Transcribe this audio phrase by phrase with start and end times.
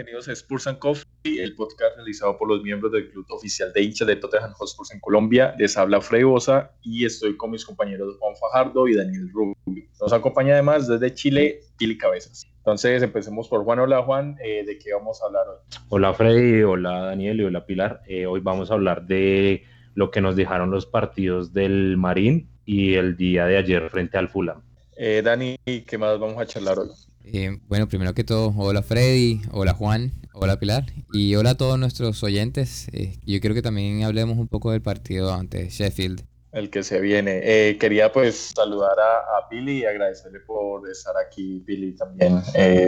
[0.00, 1.04] bienvenidos a Spurs and Coffee,
[1.42, 4.98] el podcast realizado por los miembros del club oficial de hinchas de Tottenham Hotspur en
[4.98, 5.54] Colombia.
[5.58, 9.54] Les habla Freddy Bosa y estoy con mis compañeros Juan Fajardo y Daniel Rubio.
[10.00, 12.46] Nos acompaña además desde Chile Pili Cabezas.
[12.56, 13.80] Entonces empecemos por Juan.
[13.80, 15.58] Hola Juan, eh, ¿de qué vamos a hablar hoy?
[15.90, 18.00] Hola Freddy, hola Daniel y hola Pilar.
[18.08, 19.64] Eh, hoy vamos a hablar de
[19.94, 24.30] lo que nos dejaron los partidos del Marín y el día de ayer frente al
[24.30, 24.62] Fulham.
[24.96, 26.88] Eh, Dani, ¿qué más vamos a charlar hoy?
[27.32, 31.78] Eh, bueno, primero que todo, hola Freddy, hola Juan, hola Pilar y hola a todos
[31.78, 32.88] nuestros oyentes.
[32.92, 36.24] Eh, yo creo que también hablemos un poco del partido ante Sheffield.
[36.50, 37.40] El que se viene.
[37.44, 42.42] Eh, quería pues saludar a, a, Pili y agradecerle por estar aquí, Pili, también.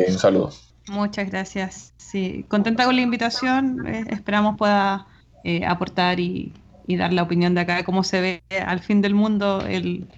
[0.08, 0.50] un saludo.
[0.88, 1.94] Muchas gracias.
[1.98, 3.86] Sí, contenta con la invitación.
[3.86, 5.06] esperamos pueda
[5.68, 6.52] aportar y,
[6.88, 10.08] y, dar la opinión de acá de cómo se ve al fin del mundo el,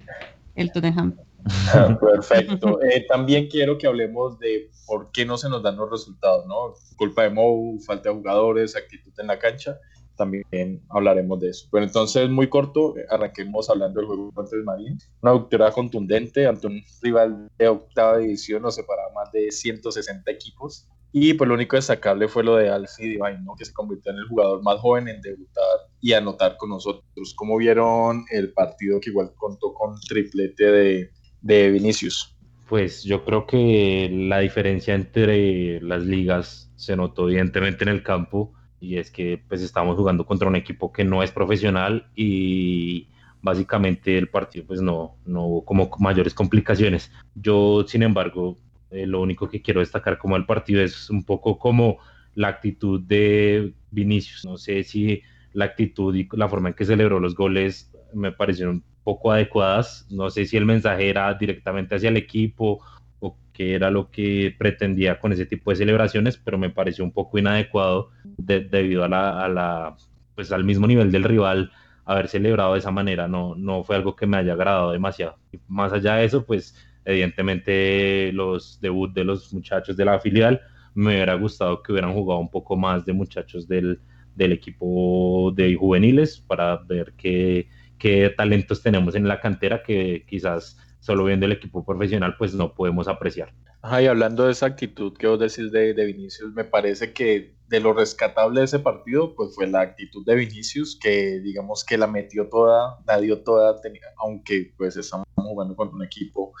[0.55, 1.13] el Tottenham.
[1.99, 2.81] Perfecto.
[2.81, 6.73] Eh, también quiero que hablemos de por qué no se nos dan los resultados, ¿no?
[6.97, 9.77] Culpa de Mou, falta de jugadores, actitud en la cancha.
[10.15, 11.67] También hablaremos de eso.
[11.71, 14.97] Pero entonces, muy corto, arranquemos hablando del juego contra el Marín.
[15.21, 20.87] Una victoria contundente ante un rival de octava división, nos separaba más de 160 equipos.
[21.11, 23.55] Y pues lo único destacable fue lo de Alfie Divine, ¿no?
[23.55, 25.63] que se convirtió en el jugador más joven en debutar
[26.01, 27.33] y anotar con nosotros.
[27.37, 31.11] ¿Cómo vieron el partido que igual contó con triplete de,
[31.45, 32.35] de Vinicius?
[32.67, 38.51] Pues yo creo que la diferencia entre las ligas se notó evidentemente en el campo
[38.81, 43.09] y es que pues estamos jugando contra un equipo que no es profesional y
[43.43, 47.11] básicamente el partido pues no, no hubo como mayores complicaciones.
[47.35, 48.57] Yo sin embargo
[48.89, 51.99] eh, lo único que quiero destacar como el partido es un poco como
[52.33, 54.45] la actitud de Vinicius.
[54.45, 55.21] No sé si
[55.53, 60.05] la actitud y la forma en que celebró los goles me parecieron poco adecuadas.
[60.09, 62.83] No sé si el mensaje era directamente hacia el equipo
[63.19, 67.11] o qué era lo que pretendía con ese tipo de celebraciones, pero me pareció un
[67.11, 69.95] poco inadecuado debido a
[70.33, 71.71] pues al mismo nivel del rival
[72.03, 73.27] haber celebrado de esa manera.
[73.27, 75.37] No, no fue algo que me haya agradado demasiado.
[75.67, 80.59] más allá de eso, pues evidentemente los debut de los muchachos de la filial
[80.95, 83.99] me hubiera gustado que hubieran jugado un poco más de muchachos del,
[84.35, 87.67] del equipo de juveniles para ver qué
[88.05, 92.75] qué talentos tenemos en la cantera que quizás solo viendo el equipo profesional pues no
[92.75, 93.51] podemos apreciar.
[93.81, 97.79] Ajá, y hablando de esa actitud que vos decís de, Vinicius, me parece que de
[97.79, 102.05] lo rescatable de ese partido pues fue la actitud de Vinicius que digamos que la
[102.05, 103.75] metió toda, la dio toda,
[104.17, 106.53] aunque pues estamos jugando con un equipo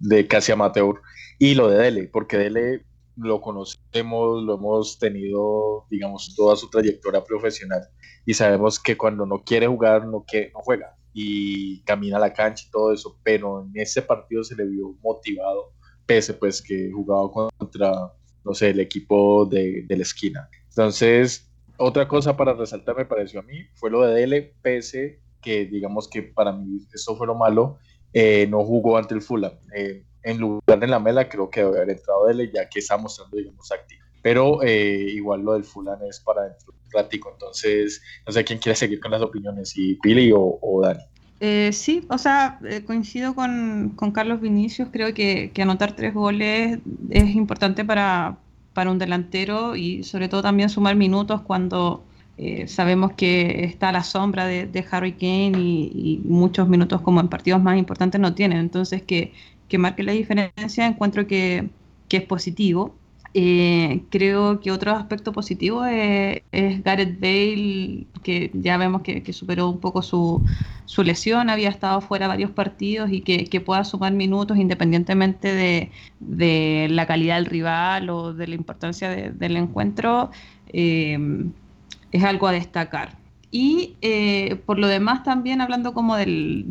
[0.00, 1.00] de casi amateur
[1.38, 2.86] y lo de Dele, porque Dele
[3.18, 7.82] lo conocemos, lo hemos tenido, digamos, toda su trayectoria profesional
[8.24, 12.32] y sabemos que cuando no quiere jugar, no, que, no juega y camina a la
[12.32, 15.72] cancha y todo eso, pero en ese partido se le vio motivado,
[16.06, 18.12] pese pues que jugaba contra,
[18.44, 20.48] no sé, el equipo de, de la esquina.
[20.68, 25.66] Entonces, otra cosa para resaltar me pareció a mí fue lo de Dele, pese que
[25.66, 27.78] digamos que para mí eso fue lo malo,
[28.12, 29.52] eh, no jugó ante el Fulham.
[29.74, 32.96] Eh, en lugar de la mela creo que debe haber entrado él ya que está
[32.96, 34.02] mostrando, digamos, activo.
[34.22, 38.44] Pero eh, igual lo del Fulham es para dentro de un ratico, entonces no sé
[38.44, 41.02] quién quiere seguir con las opiniones, si Pili o, o Dani.
[41.40, 46.12] Eh, sí, o sea, eh, coincido con, con, Carlos Vinicius, creo que, que, anotar tres
[46.12, 46.80] goles
[47.10, 48.38] es importante para,
[48.74, 52.02] para, un delantero y sobre todo también sumar minutos cuando
[52.38, 57.02] eh, sabemos que está a la sombra de, de Harry Kane y, y, muchos minutos
[57.02, 59.32] como en partidos más importantes no tienen, entonces que,
[59.68, 61.68] que marque la diferencia, encuentro que,
[62.08, 62.94] que es positivo.
[63.34, 66.42] Eh, creo que otro aspecto positivo es,
[66.82, 70.42] Gareth Bale, que ya vemos que, superó un poco su,
[70.86, 75.90] su, lesión, había estado fuera varios partidos y que, pueda sumar minutos independientemente de,
[76.20, 80.30] de, la calidad del rival o de la importancia de, del encuentro,
[80.72, 81.18] eh,
[82.10, 83.18] es algo a destacar.
[83.50, 86.64] Y eh, por lo demás también hablando como del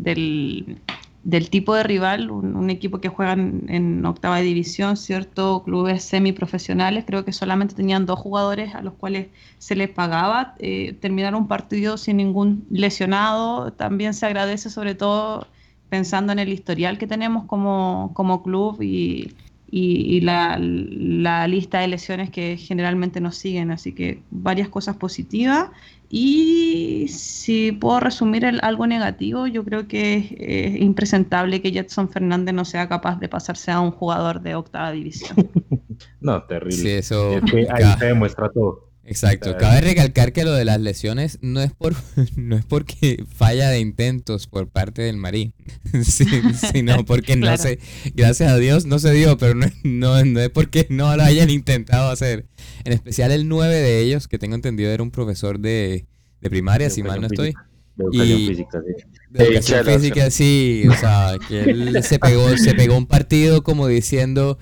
[1.27, 5.61] del tipo de rival, un, equipo que juega en, octava división, ¿cierto?
[5.65, 9.27] Clubes semiprofesionales, creo que solamente tenían dos jugadores a los cuales
[9.57, 10.55] se les pagaba.
[10.59, 15.45] Eh, terminar un partido sin ningún lesionado también se agradece, sobre todo
[15.89, 19.33] pensando en el historial que tenemos como, como club y,
[19.69, 23.71] y, la, la, lista de lesiones que generalmente nos siguen.
[23.71, 25.69] Así que varias cosas positivas.
[26.09, 32.55] Y si puedo resumir el, algo negativo, yo creo que es, impresentable que Jetson Fernández
[32.55, 35.49] no sea capaz de pasarse a un jugador de octava división.
[36.21, 36.77] no, terrible.
[36.77, 37.33] Sí, eso.
[37.33, 38.86] Es que ahí se demuestra todo.
[39.07, 39.55] Exacto.
[39.57, 41.95] Cabe recalcar que lo de las lesiones no es por
[42.35, 45.53] no es porque falla de intentos por parte del Marín,
[46.03, 47.79] sino porque no sé,
[48.15, 51.49] gracias a Dios no se dio, pero no, no, no, es porque no lo hayan
[51.49, 52.45] intentado hacer.
[52.83, 56.05] En especial el 9 de ellos, que tengo entendido era un profesor de,
[56.41, 57.53] de primaria, si mal no estoy.
[57.95, 59.03] De educación física, sí.
[59.31, 60.83] De educación física, sí.
[60.89, 64.59] O sea, que él se pegó, se pegó un partido como diciendo,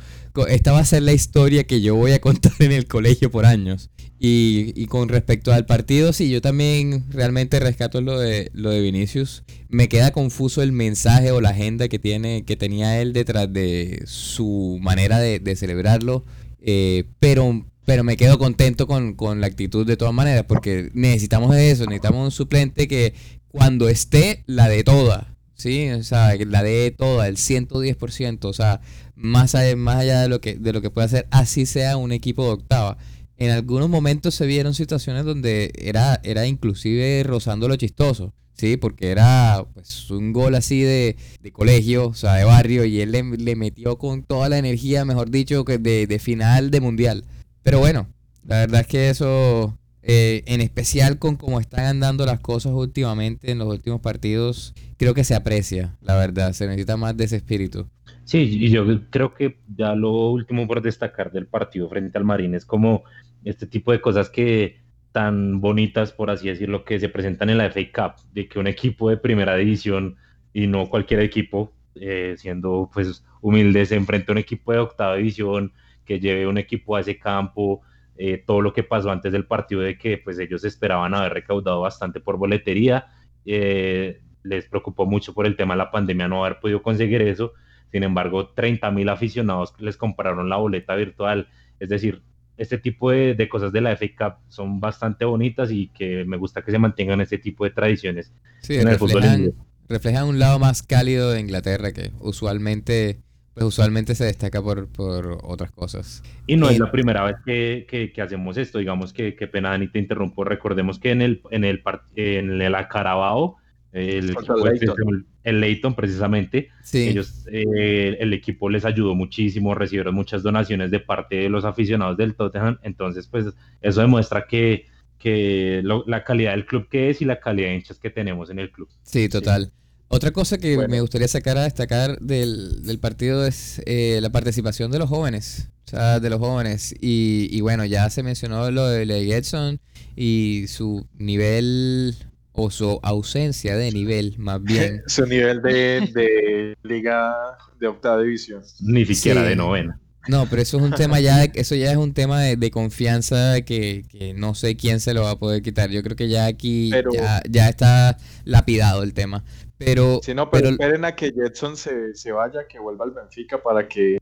[0.48, 3.45] esta va a ser la historia que yo voy a contar en el colegio por
[3.45, 3.89] años.
[4.17, 8.79] Y, y, con respecto al partido, sí, yo también realmente rescato lo de lo de
[8.79, 9.44] Vinicius.
[9.67, 14.03] Me queda confuso el mensaje o la agenda que tiene, que tenía él detrás de
[14.06, 16.23] su manera de, de celebrarlo.
[16.62, 21.56] Eh, pero pero me quedo contento con, con, la actitud de todas maneras, porque necesitamos
[21.56, 23.13] eso, necesitamos un suplente que
[23.47, 25.89] cuando esté, la de toda, ¿sí?
[25.91, 28.81] O sea, la de toda, el 110%, o sea,
[29.15, 32.12] más allá, más allá de, lo que, de lo que puede hacer, así sea un
[32.12, 32.97] equipo de octava.
[33.37, 38.33] En algunos momentos se vieron situaciones donde era, era inclusive rozando lo chistoso.
[38.53, 43.01] Sí, porque era pues un gol así de, de colegio, o sea, de barrio, y
[43.01, 47.25] él le, metió con toda la energía, mejor dicho, que de, de final de mundial.
[47.63, 48.07] Pero bueno,
[48.45, 53.51] la verdad es que eso, eh, en especial con cómo están andando las cosas últimamente
[53.51, 57.35] en los últimos partidos, creo que se aprecia, la verdad, se necesita más de ese
[57.35, 57.89] espíritu.
[58.23, 62.55] Sí, y yo creo que ya lo último por destacar del partido frente al Marín
[62.55, 63.03] es como
[63.45, 64.83] este tipo de cosas que
[65.13, 68.68] tan bonitas, por así decirlo, que se presentan en la FA Cup, de que un
[68.68, 70.18] equipo de primera división
[70.51, 75.15] y no cualquier equipo, eh, siendo pues humilde, se enfrenta a un equipo de octava
[75.15, 75.71] división,
[76.03, 77.81] que lleve un equipo a ese campo,
[78.18, 81.81] eh, todo lo que pasó antes del partido de que pues ellos esperaban haber recaudado
[81.81, 83.07] bastante por boletería,
[83.45, 87.53] eh, les preocupó mucho por el tema de la pandemia no haber podido conseguir eso,
[87.91, 91.48] sin embargo 30 mil aficionados les compraron la boleta virtual,
[91.80, 92.21] es decir,
[92.57, 96.37] este tipo de, de, cosas de la FA Cup son bastante bonitas y que me
[96.37, 98.31] gusta que se mantengan este tipo de tradiciones
[98.61, 99.65] sí, en reflejan, el fútbol.
[99.87, 103.19] Reflejan un lado más cálido de Inglaterra que usualmente
[103.55, 106.21] pues usualmente se destaca por, por otras cosas.
[106.45, 109.69] Y no es la primera vez que, que, que, hacemos esto, digamos que, qué pena
[109.69, 111.81] Dani te interrumpo, recordemos que en el, en el,
[112.17, 113.55] en el Acarabao,
[113.95, 115.25] el, Leighton.
[115.44, 117.07] el Leighton precisamente, sí.
[117.07, 122.18] ellos, eh, el equipo les ayudó muchísimo, recibieron muchas donaciones de parte de los aficionados
[122.18, 123.45] del Tottenham, entonces pues
[123.81, 124.86] eso demuestra que,
[125.18, 128.50] que lo, la calidad del club que es y la calidad de hinchas que tenemos
[128.50, 128.89] en el club.
[129.03, 129.65] Sí, total.
[129.65, 129.71] Sí.
[130.07, 130.89] Otra cosa que bueno.
[130.89, 135.69] me gustaría sacar a destacar del, del partido es eh, la participación de los jóvenes,
[135.88, 136.94] o sea, de los jóvenes.
[137.01, 139.80] Y, y bueno, ya se mencionó lo de Ley Edson
[140.15, 142.15] y su nivel
[142.55, 145.03] o su ausencia de nivel, más bien.
[145.07, 147.35] su nivel de, de liga
[147.79, 148.63] de octava división.
[148.81, 149.49] Ni siquiera sí.
[149.49, 149.99] de novena.
[150.27, 153.61] No, pero eso es un tema ya, eso ya es un tema de, de confianza
[153.61, 155.91] que, que, no sé quién se lo va a poder quitar.
[155.91, 159.43] Yo creo que ya aquí pero, ya, ya, está lapidado el tema.
[159.77, 163.11] Pero, sí, no, pero, pero esperen a que Jetson se, se, vaya, que vuelva al
[163.11, 164.17] Benfica para que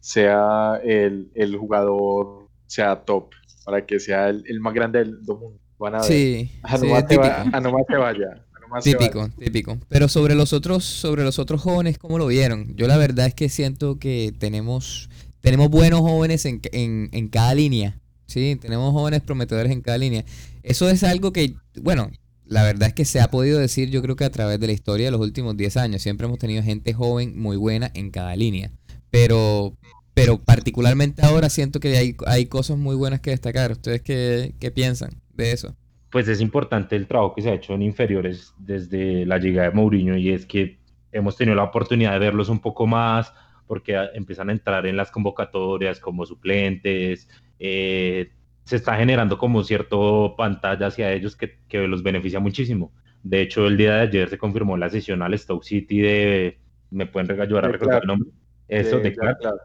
[0.00, 3.30] sea el, el jugador, sea top,
[3.64, 5.58] para que sea el, el más grande del mundo.
[5.78, 6.06] Van a ver.
[6.06, 8.44] Sí, a nomás, sí, te, va, a nomás te vaya.
[8.82, 9.78] Típico, típico.
[9.88, 12.76] Pero sobre los otros, sobre los otros jóvenes, ¿cómo lo vieron?
[12.76, 15.08] Yo la verdad es que siento que tenemos
[15.40, 17.98] tenemos buenos jóvenes en, en, en, cada línea.
[18.26, 20.24] Sí, tenemos jóvenes prometedores en cada línea.
[20.62, 22.10] Eso es algo que, bueno,
[22.44, 24.72] la verdad es que se ha podido decir yo creo que a través de la
[24.72, 26.02] historia de los últimos 10 años.
[26.02, 28.70] Siempre hemos tenido gente joven muy buena en cada línea.
[29.10, 29.74] Pero,
[30.12, 33.72] pero particularmente ahora siento que hay, hay cosas muy buenas que destacar.
[33.72, 35.10] ¿Ustedes qué, qué piensan
[35.42, 35.76] de eso?
[36.10, 39.74] Pues es importante el trabajo que se ha hecho en inferiores desde la llegada de
[39.74, 40.78] Mourinho y es que
[41.12, 43.32] hemos tenido la oportunidad de verlos un poco más,
[43.66, 47.28] porque empiezan a entrar en las convocatorias como suplentes,
[47.58, 48.30] eh,
[48.64, 52.92] se está generando como cierto pantalla hacia ellos que, que, los beneficia muchísimo.
[53.22, 56.58] De hecho, el día de ayer se confirmó la sesión al Stoke City de,
[56.90, 58.30] me pueden ayudar a recordar el nombre,
[58.68, 59.38] eso, de, de Clark.
[59.38, 59.60] Clark.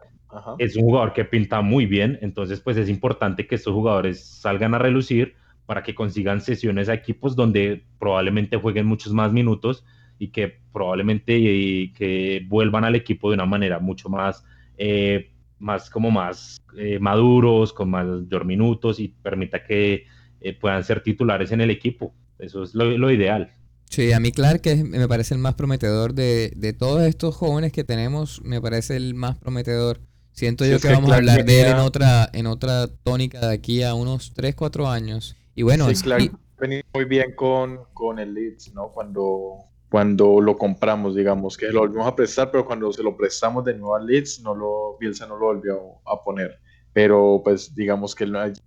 [0.58, 4.74] Es un jugador que pinta muy bien, entonces pues es importante que estos jugadores salgan
[4.74, 5.34] a relucir
[5.66, 9.84] para que consigan sesiones a equipos donde probablemente jueguen muchos más minutos
[10.18, 14.44] y que probablemente y que vuelvan al equipo de una manera mucho más,
[14.76, 20.04] eh, más como más eh, maduros, con mayor minutos y permita que
[20.40, 22.14] eh, puedan ser titulares en el equipo.
[22.38, 23.52] Eso es lo, lo ideal.
[23.88, 27.72] Sí, a mí Clark que me parece el más prometedor de, de, todos estos jóvenes
[27.72, 30.00] que tenemos, me parece el más prometedor.
[30.32, 33.54] Siento yo sí, que vamos a hablar de él en otra, en otra tónica de
[33.54, 35.36] aquí a unos 3, 4 años.
[35.54, 38.90] Y bueno, sí, Clark venía muy bien con, con el Leeds, ¿no?
[38.92, 43.64] Cuando cuando lo compramos, digamos, que lo volvimos a prestar, pero cuando se lo prestamos
[43.64, 46.58] de nuevo a Leeds, no lo, Bielsa no lo volvió a poner.
[46.92, 48.26] pero pues digamos que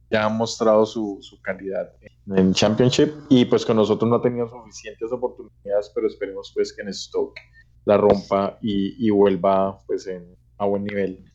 [0.09, 1.91] ya ha mostrado su, su calidad
[2.27, 6.81] en Championship y pues con nosotros no ha tenido suficientes oportunidades, pero esperemos pues que
[6.81, 7.39] en Stoke
[7.85, 11.25] la rompa y, y vuelva pues en, a buen nivel.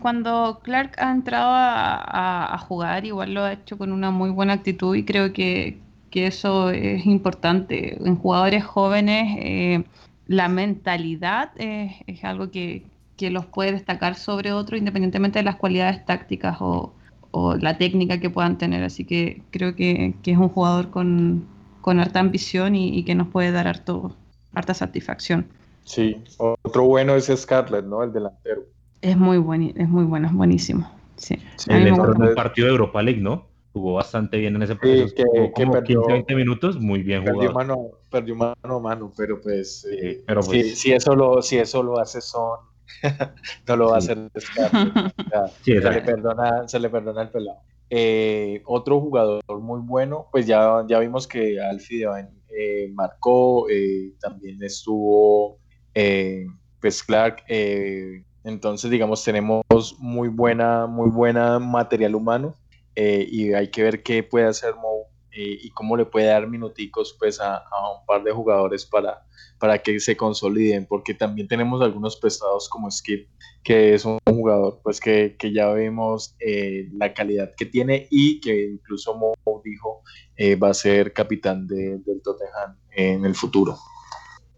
[0.00, 4.96] Cuando, Clark ha entrado a, jugar, igual lo ha hecho con una muy buena actitud
[4.96, 5.78] y creo que,
[6.10, 7.96] que eso es importante.
[8.04, 9.84] En jugadores jóvenes, eh,
[10.26, 12.84] la mentalidad es, algo que,
[13.16, 16.92] que los puede destacar sobre otros independientemente de las cualidades tácticas o,
[17.30, 18.82] o la técnica que puedan tener.
[18.82, 21.46] Así que creo que, que es un jugador con,
[21.80, 24.16] con harta ambición y, y, que nos puede dar harto,
[24.52, 25.46] harta satisfacción.
[25.84, 28.02] Sí, otro bueno es Scarlett, ¿no?
[28.02, 28.62] El delantero.
[29.02, 30.90] Es muy bueno, es muy bueno, es buenísimo.
[31.16, 31.36] Sí.
[31.56, 33.48] sí el partido de Europa League, ¿no?
[33.72, 35.08] Jugó bastante bien en ese partido.
[35.08, 37.54] Sí, que, que perdió, 15, 20 minutos, muy bien perdió jugado.
[37.54, 41.58] Mano, perdió mano a mano, pero pues, eh, pero pues si, si, eso lo, si
[41.58, 42.58] eso lo hace Son,
[43.68, 44.18] no lo va a hacer
[45.62, 47.60] sí, se, le perdona, se le perdona el pelado.
[47.88, 52.06] Eh, otro jugador muy bueno, pues ya, ya vimos que Alfie
[52.48, 55.58] eh, marcó, eh, también estuvo
[55.94, 56.46] eh,
[56.80, 59.62] pues Clark, eh, entonces digamos tenemos
[59.98, 62.54] muy buena, muy buena material humano
[62.96, 67.40] y hay que ver qué puede hacer Mo y cómo le puede dar minuticos pues
[67.40, 69.24] a, a un par de jugadores para,
[69.60, 73.28] para que se consoliden, porque también tenemos algunos prestados como Skip,
[73.62, 78.40] que es un jugador pues que, que ya vemos eh, la calidad que tiene y
[78.40, 80.02] que incluso Mo dijo
[80.36, 83.76] eh, va a ser capitán de, del Tottenham en el futuro.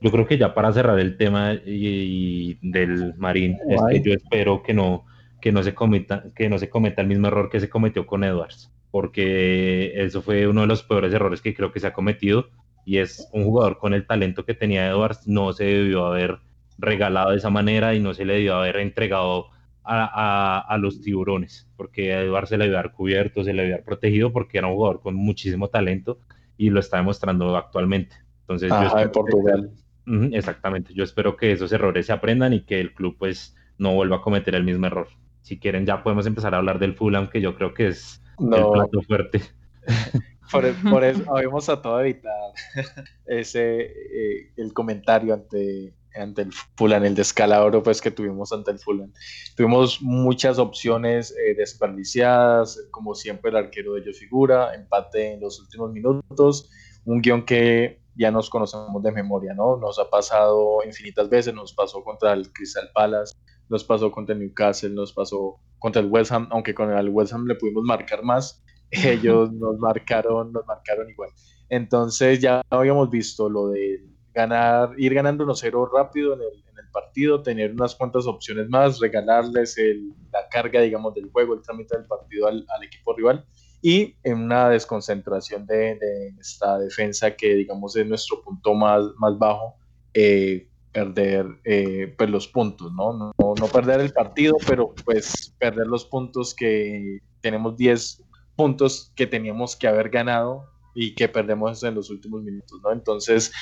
[0.02, 4.12] Yo creo que ya para cerrar el tema y, y del Marín, es que yo
[4.14, 5.04] espero que no,
[5.40, 8.25] que, no se cometa, que no se cometa el mismo error que se cometió con
[8.25, 12.49] Edwards, porque eso fue uno de los peores errores que creo que se ha cometido
[12.85, 16.40] y es un jugador con el talento que tenía Edwards, no se debió haber
[16.78, 19.50] regalado de esa manera y no se le debió haber entregado
[19.85, 23.62] a, a, a los tiburones, porque a Edwards se le debió haber cubierto, se le
[23.62, 26.18] debió haber protegido porque era un jugador con muchísimo talento
[26.56, 28.16] y lo está demostrando actualmente.
[28.40, 29.71] Entonces, Ajá, yo Portugal.
[30.06, 34.16] Exactamente, yo espero que esos errores se aprendan y que el club pues no vuelva
[34.16, 35.09] a cometer el mismo error.
[35.42, 38.56] Si quieren ya podemos empezar a hablar del Fulham, que yo creo que es no.
[38.56, 39.42] el plato fuerte.
[40.50, 42.32] Por, por, eso habíamos tratado de evitar
[43.26, 48.78] ese, eh, el comentario ante, ante el Fulham, el descalabro pues, que tuvimos ante el
[48.78, 49.11] Fulham.
[49.56, 55.59] Tuvimos muchas opciones eh, desperdiciadas, como siempre el arquero de ellos figura, empate en los
[55.59, 56.68] últimos minutos,
[57.06, 59.76] un guion que ya nos conocemos de memoria, ¿no?
[59.76, 63.35] Nos ha pasado infinitas veces, nos pasó contra el Crystal Palace,
[63.69, 67.33] nos pasó contra el Newcastle, nos pasó contra el West Ham, aunque con el West
[67.33, 71.31] Ham le pudimos marcar más, ellos nos marcaron, nos marcaron igual.
[71.69, 74.04] Entonces ya habíamos visto lo de
[74.35, 78.99] ganar, ir ganando 1-0 rápido en el, en el, partido, tener unas cuantas opciones más,
[79.00, 83.47] regalarles el, la carga, digamos, del juego, el trámite del partido al, al, equipo rival
[83.83, 89.37] y en una desconcentración de, de, esta defensa que, digamos, es nuestro punto más, más
[89.37, 89.75] bajo,
[90.15, 93.12] eh, perder eh, pues los puntos, ¿no?
[93.12, 93.33] ¿no?
[93.39, 98.23] No perder el partido, pero pues perder los puntos que tenemos 10
[98.55, 102.93] puntos que teníamos que haber ganado y que perdemos en los últimos minutos, ¿no?
[102.93, 103.53] Entonces,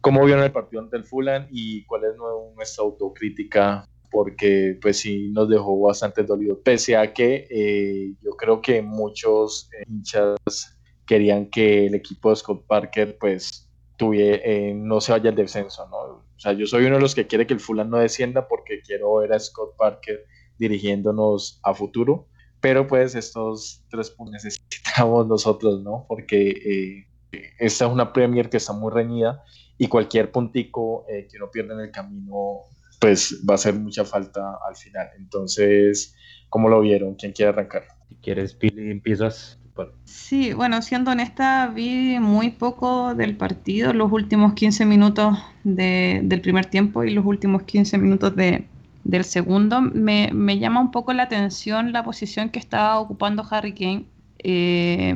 [0.00, 2.16] ¿cómo vieron el partido ante el Fulham y cuál es
[2.56, 3.86] nuestra autocrítica?
[4.10, 9.70] Porque pues sí nos dejó bastante dolido, pese a que eh, yo creo que muchos
[9.88, 10.36] hinchas
[11.06, 15.86] querían que el equipo de Scott Parker pues tuviera, eh, no se vaya al descenso,
[15.88, 15.96] ¿no?
[15.96, 18.80] O sea, yo soy uno de los que quiere que el Fulham no descienda porque
[18.80, 20.24] quiero ver a Scott Parker
[20.58, 22.26] dirigiéndonos a futuro
[22.60, 26.04] pero pues estos tres puntos necesitamos nosotros, ¿no?
[26.08, 29.42] Porque eh, esta es una Premier que está muy reñida
[29.78, 32.64] y cualquier puntico eh, que uno pierda en el camino,
[33.00, 35.08] pues va a hacer mucha falta al final.
[35.18, 36.14] Entonces,
[36.48, 37.14] ¿cómo lo vieron?
[37.14, 37.84] ¿Quién quiere arrancar?
[38.08, 39.60] Si quieres, Pili, empiezas.
[40.04, 46.40] Sí, bueno, siendo honesta, vi muy poco del partido, los últimos 15 minutos de, del
[46.42, 48.66] primer tiempo y los últimos 15 minutos de,
[49.04, 53.72] del segundo, me, me, llama un poco la atención la posición que estaba ocupando Harry
[53.72, 54.04] Kane.
[54.38, 55.14] Eh,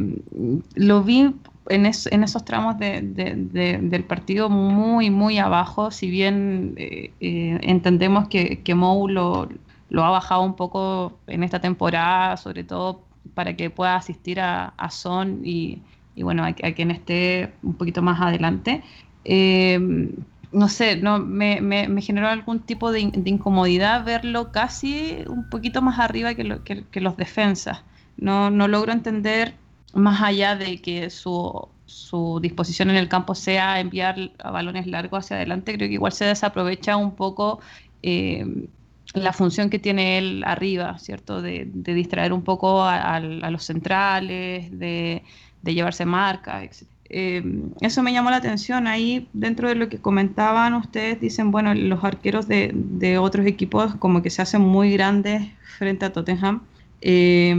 [0.74, 1.34] lo vi
[1.68, 6.74] en, es, en esos tramos de, de, de, del partido muy, muy abajo, si bien
[6.76, 9.48] eh, eh, entendemos que, que Mou lo,
[9.90, 13.02] lo, ha bajado un poco en esta temporada, sobre todo
[13.34, 15.80] para que pueda asistir a, a Son y,
[16.14, 18.82] y bueno, a, a, quien esté un poquito más adelante.
[19.24, 20.10] Eh,
[20.52, 25.50] no sé, no, me, me, me, generó algún tipo de, de, incomodidad verlo casi un
[25.50, 27.82] poquito más arriba que, lo, que, que, los defensas.
[28.16, 29.54] No, no logro entender,
[29.94, 35.24] más allá de que su, su disposición en el campo sea enviar a balones largos
[35.24, 37.60] hacia adelante, creo que igual se desaprovecha un poco
[38.02, 38.68] eh,
[39.14, 41.40] la función que tiene él arriba, ¿cierto?
[41.40, 45.22] De, distraer un poco a, los centrales, de,
[45.62, 46.82] llevarse marca, etc.
[47.08, 47.42] Eh,
[47.80, 48.86] eso me llamó la atención.
[48.86, 54.20] Ahí, dentro de lo que comentaban ustedes, dicen, bueno, los arqueros de, otros equipos como
[54.22, 55.48] que se hacen muy grandes
[55.78, 56.62] frente a Tottenham.
[57.06, 57.54] Eh,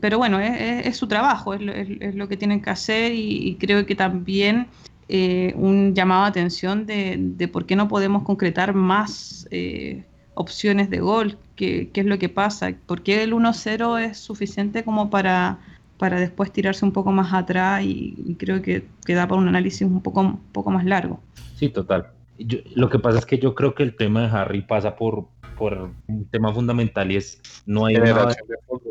[0.00, 4.66] pero bueno, es, su trabajo, es lo, que tienen que hacer y, creo que también
[5.08, 9.46] eh, un llamado a atención de, por qué no podemos concretar más
[10.34, 15.10] opciones de gol, qué, es lo que pasa, por qué el 1-0 es suficiente como
[15.10, 15.60] para,
[15.96, 19.82] para después tirarse un poco más atrás y, creo que, queda da para un análisis
[19.82, 21.20] un poco, un poco más largo.
[21.54, 22.08] Sí, total.
[22.74, 25.26] lo que pasa es que yo creo que el tema de Harry pasa por,
[25.60, 27.96] por un tema fundamental y es no hay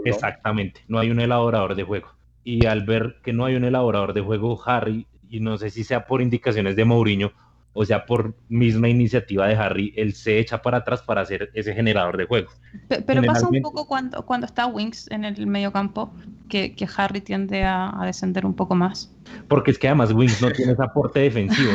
[0.05, 2.09] exactamente, no hay un elaborador de juego.
[2.43, 5.83] Y al ver que no hay un elaborador de juego, Harry, y no sé si
[5.83, 7.31] sea por indicaciones de Mourinho,
[7.73, 11.73] o sea, por misma iniciativa de Harry, él se echa para atrás para hacer ese
[11.73, 12.49] generador de juego.
[13.05, 16.11] Pero, pasa un poco cuando, cuando está Winks en el medio campo,
[16.49, 19.11] que, Harry tiende a, descender un poco más.
[19.47, 21.71] Porque es que además Winks no tiene ese aporte defensivo.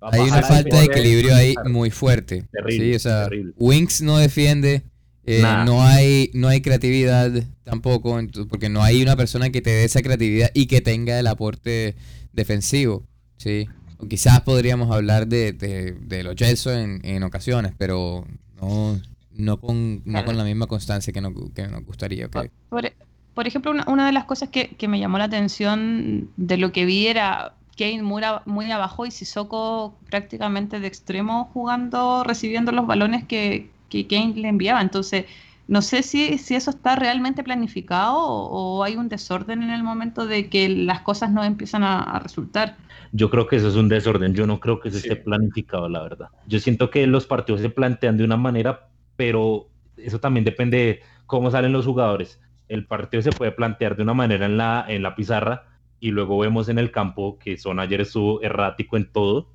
[0.00, 2.44] hay una falta de equilibrio ahí muy fuerte.
[2.52, 3.08] Terrible, sí,
[3.56, 4.82] Winks no defiende,
[5.24, 7.30] eh, no hay no hay creatividad
[7.64, 8.18] tampoco,
[8.48, 11.96] porque no hay una persona que te dé esa creatividad y que tenga el aporte
[12.32, 13.04] defensivo.
[13.42, 13.68] Sí,
[14.08, 18.24] quizás podríamos hablar de, de, los Gelson en, ocasiones, pero
[18.60, 19.00] no,
[19.32, 22.28] no, con, no con la misma constancia que nos, que nos gustaría.
[22.28, 27.08] Por, ejemplo, una, de las cosas que, me llamó la atención de lo que vi
[27.08, 33.70] era Kane muy, muy abajo y Sissoko prácticamente de extremo jugando, recibiendo los balones que,
[33.88, 34.80] que Kane le enviaba.
[34.82, 35.24] Entonces,
[35.72, 40.26] no sé si, si eso está realmente planificado o, hay un desorden en el momento
[40.26, 42.76] de que las cosas no empiezan a, resultar.
[43.12, 46.02] Yo creo que eso es un desorden, yo no creo que eso esté planificado, la
[46.02, 46.28] verdad.
[46.46, 51.00] Yo siento que los partidos se plantean de una manera, pero eso también depende de
[51.24, 52.38] cómo salen los jugadores.
[52.68, 55.68] El partido se puede plantear de una manera en la, en la pizarra
[56.00, 59.48] y luego vemos en el campo que Son ayer estuvo errático en todo.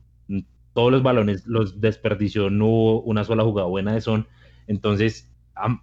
[0.73, 4.25] Todos los balones los desperdició, no hubo una sola jugada buena de Son.
[4.65, 5.30] Entonces,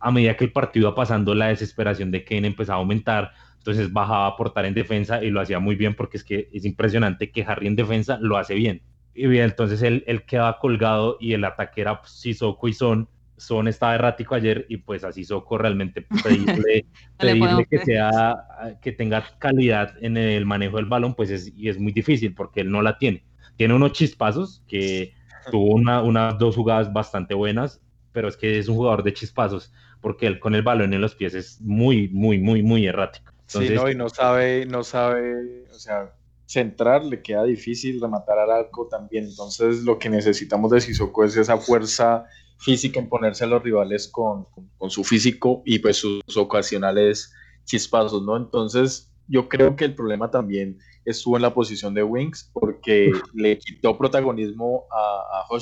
[0.00, 3.92] a, medida que el partido iba pasando, la desesperación de Kane empezaba a aumentar, entonces
[3.92, 7.30] bajaba a aportar en defensa y lo hacía muy bien porque es que es impresionante
[7.30, 8.82] que Harry en defensa lo hace bien.
[9.14, 13.08] Y bien, entonces él, él quedaba colgado y el ataque era Sissoko y Son.
[13.36, 16.86] Son estaba errático ayer y pues así Sissoko realmente pedirle,
[17.18, 18.36] pedirle que sea
[18.80, 22.60] que tenga calidad en el manejo del balón pues es, y es muy difícil porque
[22.60, 23.24] él no la tiene.
[23.56, 25.14] Tiene unos chispazos que
[25.50, 27.83] tuvo una, unas dos jugadas bastante buenas
[28.14, 31.14] pero es que es un jugador de chispazos, porque él con el balón en los
[31.14, 33.32] pies es muy, muy, muy, muy errático.
[33.46, 36.14] sí, no, y no sabe, no sabe, o sea,
[36.46, 39.24] centrar le queda difícil, rematar al arco también.
[39.24, 42.24] Entonces, lo que necesitamos de Sissoko es esa fuerza
[42.58, 44.46] física en ponerse a los rivales con,
[44.78, 47.32] con, su físico y pues sus ocasionales
[47.64, 48.36] chispazos, ¿no?
[48.36, 53.58] Entonces, yo creo que el problema también estuvo en la posición de Wings porque le
[53.58, 55.58] quitó protagonismo a, a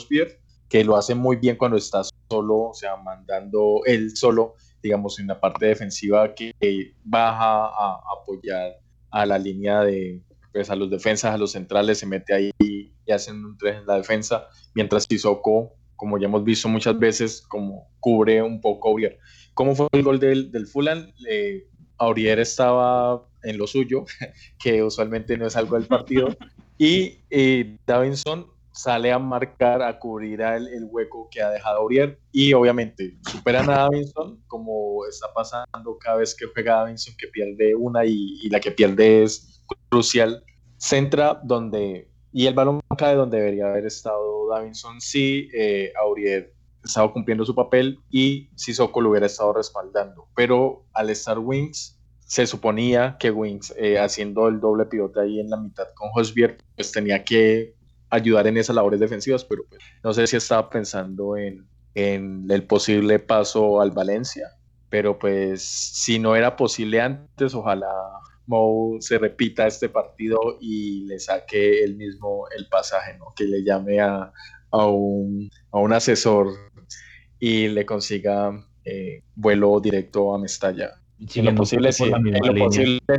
[0.69, 5.27] que lo hace muy bien cuando está solo, o sea, mandando él solo, digamos, en
[5.27, 6.53] la parte defensiva que
[7.05, 8.79] baja a apoyar
[9.11, 12.91] a la línea de, pues a los defensas, a los centrales, se mete ahí y
[13.11, 17.89] hacen un tres en la defensa, mientras Sissoko, como ya hemos visto muchas veces, como
[18.01, 19.19] cubre un poco a Aurier.
[19.53, 21.13] ¿Cómo fue el gol del, del Fulham?
[21.29, 21.69] Eh,
[21.99, 24.07] Aurier estaba en lo suyo,
[24.59, 26.35] que usualmente no es algo del partido,
[26.79, 32.19] y eh, Davinson sale a marcar, a cubrir el, el, hueco que ha dejado Aurier.
[32.33, 37.75] Y obviamente superan a Davinson como está pasando cada vez que juega Davinson que pierde
[37.75, 40.43] una y, la que pierde es crucial.
[40.79, 47.13] Centra donde y el balón cae donde debería haber estado Davinson si eh, Aurier estaba
[47.13, 50.27] cumpliendo su papel y si Soco lo hubiera estado respaldando.
[50.35, 55.51] Pero al estar Wings se suponía que Wings eh, haciendo el doble pivote ahí en
[55.51, 57.75] la mitad con Hosbier pues tenía que
[58.13, 62.65] ayudar en esas labores defensivas, pero pues, no sé si estaba pensando en, en el
[62.65, 64.49] posible paso al Valencia,
[64.91, 67.91] pero pues si no era posible antes, ojalá
[68.47, 73.33] Mou se repita este partido y le saque el mismo el pasaje, ¿no?
[73.35, 74.31] que le llame a,
[74.71, 76.49] a, un, a un, asesor
[77.41, 78.53] y le consiga
[78.85, 80.91] eh, vuelo directo a Mestalla.
[81.35, 82.13] En lo posible, sin,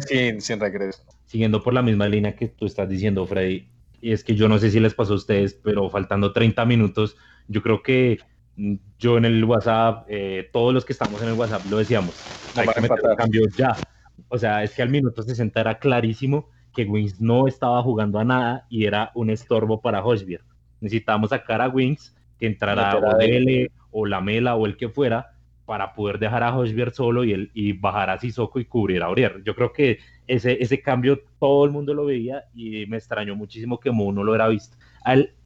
[0.08, 1.02] sin, sin regreso.
[1.26, 3.73] Siguiendo por la misma línea que tú estás diciendo, Freddy,
[4.04, 7.16] y es que yo no sé si les pasó a ustedes, pero faltando 30 minutos,
[7.48, 8.20] yo creo que
[8.58, 12.22] mm, yo en el WhatsApp, eh, todos los que estamos en el WhatsApp lo decíamos,
[12.54, 13.78] hay que meter cambios ya.
[14.28, 18.26] O sea, es que al minuto 60 era clarísimo que Wings no estaba jugando a
[18.26, 20.42] nada y era un estorbo para Hoshbier.
[20.82, 25.33] Necesitábamos sacar a Wings que entrara Odele o Lamela o el que fuera
[25.66, 29.06] para poder dejar a Hosbier solo y, el, y bajar a Sissoko y cubrir a
[29.06, 29.42] Aurier.
[29.44, 33.80] Yo creo que ese, ese cambio todo el mundo lo veía y me extrañó muchísimo
[33.80, 34.78] que Mo no lo hubiera visto.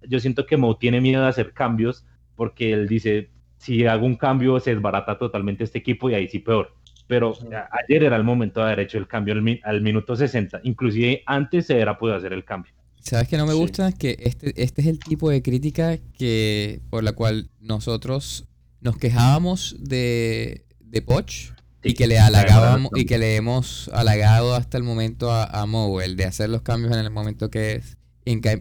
[0.08, 4.16] yo siento que Mo tiene miedo de hacer cambios porque él dice, si hago un
[4.16, 6.74] cambio se desbarata totalmente este equipo y ahí sí peor.
[7.08, 7.34] Pero
[7.72, 10.60] ayer era el momento de haber hecho el cambio al, minuto 60.
[10.64, 12.74] Inclusive antes se era podido hacer el cambio.
[13.00, 13.94] ¿Sabes que no me gusta?
[13.94, 18.46] Que este, este es el tipo de crítica que por la cual nosotros
[18.82, 24.78] nos quejábamos de, de Poch y que le halagábamos y que le hemos halagado hasta
[24.78, 27.98] el momento a, a Mowell de hacer los cambios en el momento que es.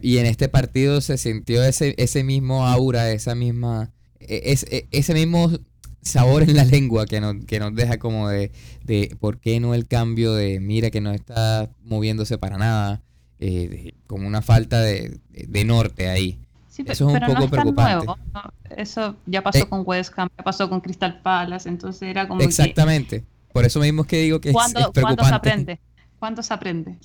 [0.01, 5.13] Y en este partido se sintió ese, ese mismo aura, esa misma, e, e, ese
[5.13, 5.51] mismo
[6.01, 8.51] sabor en la lengua que nos, que nos deja como de,
[8.85, 13.03] de por qué no el cambio de mira que no está moviéndose para nada,
[13.39, 16.39] eh, como una falta de, de norte ahí.
[16.85, 18.07] Eso es un poco preocupante.
[18.75, 22.41] Eso ya pasó eh, con West Ham, ya pasó con Crystal Palace, entonces era como
[22.41, 23.23] Exactamente.
[23.53, 25.01] Por eso mismo es que digo que es, preocupante.
[25.01, 25.79] ¿Cuándo se aprende?
[26.19, 26.97] ¿Cuándo se aprende?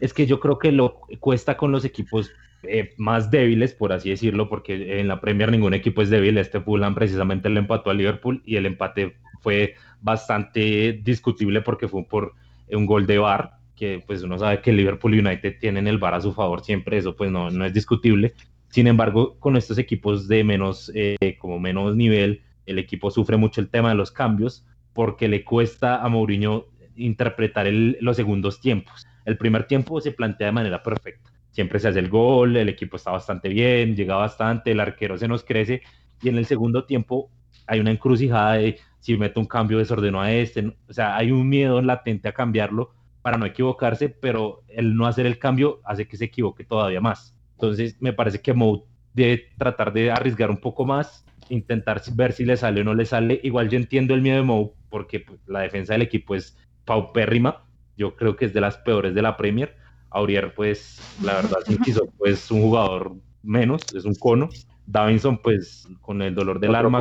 [0.00, 2.30] Es que yo creo que lo cuesta con los equipos
[2.62, 6.36] eh, más débiles, por así decirlo, porque en la Premier ningún equipo es débil.
[6.36, 12.04] Este Fulham precisamente le empató a Liverpool y el empate fue bastante discutible porque fue
[12.04, 12.34] por
[12.70, 16.20] un gol de VAR, que pues uno sabe que Liverpool United tienen el VAR a
[16.20, 18.34] su favor siempre, eso pues no, no es discutible.
[18.68, 23.62] Sin embargo, con estos equipos de menos, eh, como menos nivel, el equipo sufre mucho
[23.62, 29.06] el tema de los cambios porque le cuesta a Mourinho interpretar los segundos tiempos.
[29.24, 31.32] El primer tiempo se plantea de manera perfecta.
[31.50, 35.26] Siempre se hace el gol, el equipo está bastante bien, llega bastante, el arquero se
[35.26, 35.80] nos crece
[36.20, 37.30] y en el segundo tiempo
[37.66, 41.48] hay una encrucijada de si meto un cambio desordenó a este, o sea, hay un
[41.48, 42.90] miedo latente a cambiarlo
[43.22, 47.34] para no equivocarse, pero el no hacer el cambio hace que se equivoque todavía más.
[47.52, 52.44] Entonces, me parece que Mou debe tratar de arriesgar un poco más, intentar ver si
[52.44, 53.40] le sale o no le sale.
[53.42, 57.64] Igual yo entiendo el miedo de Mou, porque pues, la defensa del equipo es paupérrima.
[57.96, 59.76] Yo creo que es de las peores de la Premier.
[60.10, 64.48] Aurier, pues, la verdad, quiso, pues, un jugador menos, es un cono.
[64.86, 67.00] Davinson, pues, con el dolor del arma,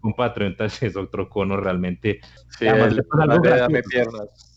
[0.00, 2.20] compatriotas, es otro cono realmente.
[2.58, 2.66] Sí,
[3.88, 4.50] piernas.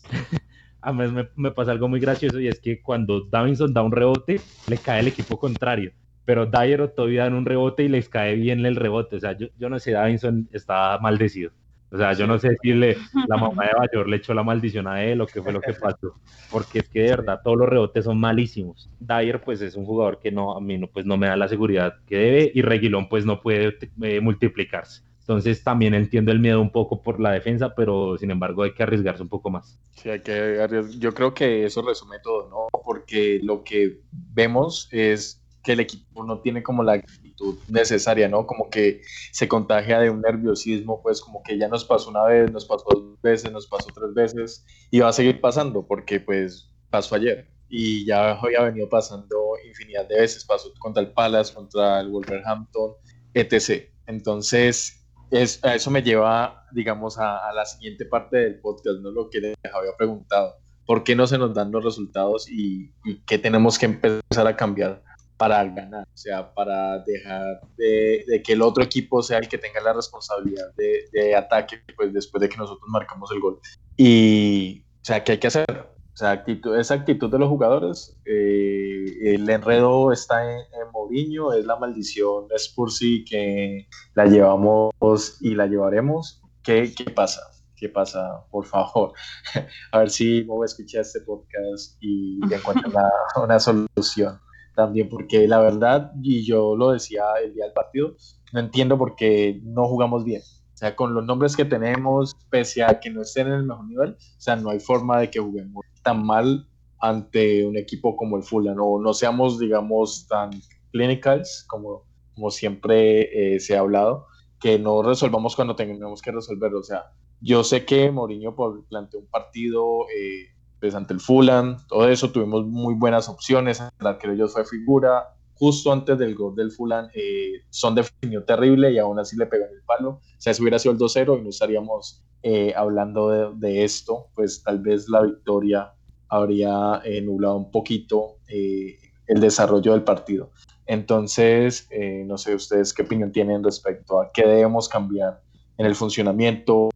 [0.84, 3.92] A mí me, me, pasa algo muy gracioso y es que cuando Davinson da un
[3.92, 5.92] rebote, le cae el equipo contrario.
[6.24, 9.16] Pero Dyer todavía da un rebote y les cae bien el rebote.
[9.16, 11.52] O sea, yo, yo no sé, Davinson está maldecido.
[11.94, 12.96] O sea, yo no sé si le,
[13.28, 15.74] la mamá de Bayor le echó la maldición a él o qué fue lo que
[15.74, 16.18] pasó.
[16.50, 18.90] Porque es que de verdad todos los rebotes son malísimos.
[18.98, 21.46] Dyer pues es un jugador que no, a mí no, pues, no me da la
[21.46, 25.02] seguridad que debe y Reguilón pues no puede eh, multiplicarse.
[25.24, 28.82] Entonces también entiendo el miedo un poco por la defensa, pero sin embargo hay que
[28.82, 29.78] arriesgarse un poco más.
[29.92, 30.90] Sí, hay que arriesgar.
[30.98, 32.66] Yo creo que eso resume todo, ¿no?
[32.84, 38.46] Porque lo que vemos es que el equipo no tiene como la actitud necesaria, ¿no?
[38.46, 39.00] Como que
[39.32, 42.84] se contagia de un nerviosismo, pues como que ya nos pasó una vez, nos pasó
[42.90, 47.48] dos veces, nos pasó tres veces y va a seguir pasando porque pues pasó ayer
[47.70, 52.92] y ya había venido pasando infinidad de veces, pasó contra el Palace, contra el Wolverhampton,
[53.32, 53.88] etc.
[54.06, 55.03] Entonces,
[55.34, 59.10] eso me lleva, digamos, a, la siguiente parte del podcast, ¿no?
[59.10, 60.56] Lo que les había preguntado.
[60.86, 62.92] ¿Por qué no se nos dan los resultados y,
[63.26, 65.02] qué tenemos que empezar a cambiar
[65.36, 66.04] para ganar?
[66.04, 70.72] O sea, para dejar de, que el otro equipo sea el que tenga la responsabilidad
[70.76, 73.58] de, ataque, pues después de que nosotros marcamos el gol.
[73.96, 75.93] Y, o sea, ¿qué hay que hacer?
[76.14, 81.52] O sea, actitud, esa actitud de los jugadores, eh, el enredo está en, en, Mourinho,
[81.52, 84.92] es la maldición de Spursy que la llevamos
[85.40, 86.40] y la llevaremos.
[86.62, 87.40] ¿Qué, qué pasa?
[87.76, 88.46] ¿Qué pasa?
[88.52, 89.12] Por favor.
[89.90, 93.10] A ver si me voy a escuchar este podcast y encuentro una,
[93.42, 94.38] una solución
[94.76, 98.14] también, porque la verdad, y yo lo decía el día del partido,
[98.52, 100.42] no entiendo por qué no jugamos bien.
[100.42, 103.86] O sea, con los nombres que tenemos, pese a que no estén en el mejor
[103.86, 106.68] nivel, o sea, no hay forma de que juguemos tan mal
[107.00, 110.50] ante un equipo como el Fulham o no seamos, digamos, tan
[110.92, 114.26] clinicals como, como siempre eh, se ha hablado,
[114.60, 116.78] que no resolvamos cuando tengamos que resolverlo.
[116.78, 118.54] O sea, yo sé que Mourinho
[118.88, 124.06] planteó un partido eh, pues, ante el Fulham, todo eso, tuvimos muy buenas opciones, el
[124.06, 128.98] arquero yo fue figura, justo antes del gol del Fulham, eh, Son definió terrible y
[128.98, 130.10] aún así le pegó en el palo.
[130.10, 134.62] O sea, si hubiera sido el 2-0 y no estaríamos eh, hablando de, esto, pues
[134.62, 135.94] tal vez la victoria
[136.28, 140.50] habría eh, nublado un poquito eh, el desarrollo del partido.
[140.84, 141.88] Entonces,
[142.26, 145.40] no sé ustedes qué opinión tienen respecto a qué debemos cambiar
[145.78, 146.90] en el funcionamiento,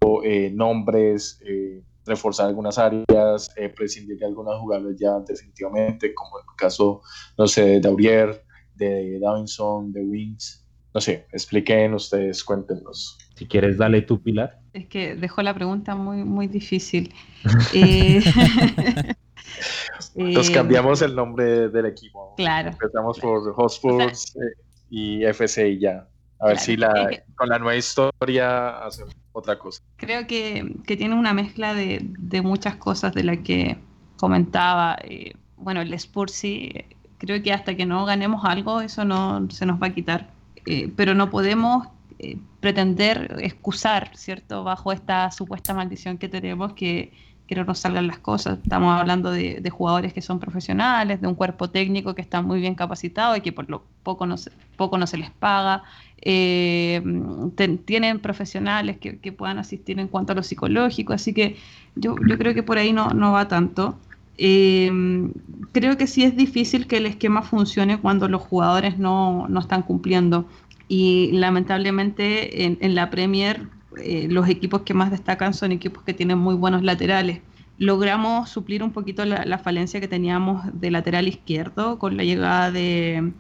[0.52, 1.40] nombres,
[2.04, 7.00] reforzar algunas áreas, prescindir de algunas jugadas ya definitivamente, como en el caso,
[7.38, 8.44] no sé, de Aurier,
[8.78, 10.64] de Davinson, de Wings.
[10.94, 13.18] no sé, expliquen ustedes, cuéntenos.
[13.34, 14.58] Si quieres, dale tu Pilar.
[14.72, 17.12] Es que dejó la pregunta muy, muy difícil.
[17.74, 18.20] eh,
[20.14, 22.34] Nos eh, cambiamos el nombre del equipo.
[22.36, 22.70] Claro.
[22.70, 24.40] Empezamos por Hotspurs eh,
[24.90, 26.08] y FC y ya.
[26.40, 29.82] A ver Claro, si la, que- con la nueva historia hacemos otra cosa.
[29.96, 33.76] Creo que, que tiene una mezcla de, de muchas cosas de las que
[34.16, 34.96] comentaba.
[35.02, 36.86] eh, bueno, el Spurs sí, eh,
[37.18, 40.30] creo que hasta que no ganemos algo, eso no se nos va a quitar.
[40.66, 47.12] Eh, pero no podemos eh, pretender excusar, ¿cierto?, bajo esta supuesta maldición que tenemos que,
[47.46, 48.58] que no nos salgan las cosas.
[48.62, 52.74] Estamos hablando de, jugadores que son profesionales, de un cuerpo técnico que está muy bien
[52.74, 55.82] capacitado y que por lo poco no se, poco no se les paga.
[56.20, 57.00] Eh,
[57.84, 61.56] tienen profesionales que, que puedan asistir en cuanto a lo psicológico, así que
[61.94, 63.98] yo, yo creo que por ahí no, no va tanto.
[64.38, 64.90] Eh,
[65.72, 69.82] creo que sí es difícil que el esquema funcione cuando los jugadores no, no están
[69.82, 70.46] cumpliendo.
[70.88, 73.68] Y lamentablemente en, la Premier
[74.02, 77.40] eh, los equipos que más destacan son equipos que tienen muy buenos laterales.
[77.76, 83.32] Logramos suplir un poquito la, falencia que teníamos de lateral izquierdo con la llegada de,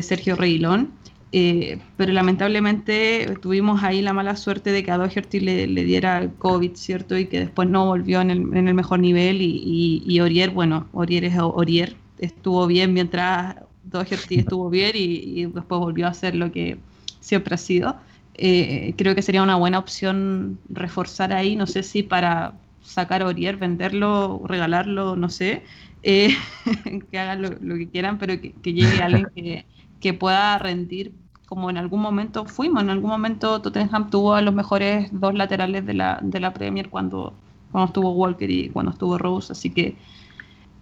[0.00, 0.92] Sergio Reguilón.
[1.36, 6.30] Eh, pero lamentablemente tuvimos ahí la mala suerte de que a Doherty le, le diera
[6.38, 7.18] COVID, ¿cierto?
[7.18, 9.42] Y que después no volvió en el, en el mejor nivel.
[9.42, 15.40] Y, y, y Orier, bueno, Orier es Orier, estuvo bien mientras Doherty estuvo bien y,
[15.40, 16.78] y después volvió a ser lo que
[17.18, 17.96] siempre ha sido.
[18.34, 23.26] Eh, creo que sería una buena opción reforzar ahí, no sé si para sacar a
[23.26, 25.64] Orier, venderlo, regalarlo, no sé,
[26.04, 26.28] eh,
[27.10, 29.66] que hagan lo, lo, que quieran, pero que, que llegue alguien que,
[30.00, 34.54] que pueda rendir como en algún momento fuimos, en algún momento Tottenham tuvo a los
[34.54, 37.34] mejores dos laterales de la, de la Premier cuando,
[37.70, 39.96] cuando estuvo Walker y cuando estuvo Rose, así que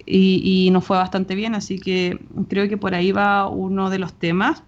[0.04, 4.00] y, y, nos fue bastante bien, así que creo que por ahí va uno de
[4.00, 4.64] los temas.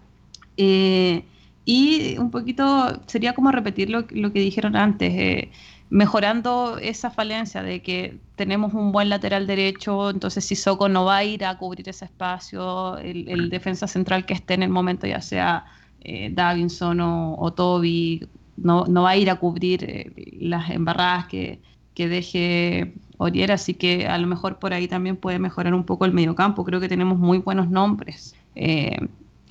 [0.57, 1.25] Eh,
[1.65, 5.51] y un poquito sería como repetir lo, lo que dijeron antes, eh,
[5.91, 11.25] mejorando esa falencia de que tenemos un buen lateral derecho, entonces Sissoko no va a
[11.25, 15.21] ir a cubrir ese espacio, el, el defensa central que esté en el momento, ya
[15.21, 15.65] sea
[16.05, 21.27] eh, Davinson o, o Toby, no, no, va a ir a cubrir eh, las embarradas
[21.27, 21.61] que,
[21.95, 26.05] que deje Orier, así que a lo mejor por ahí también puede mejorar un poco
[26.05, 26.65] el mediocampo.
[26.65, 28.35] Creo que tenemos muy buenos nombres.
[28.55, 28.97] Eh,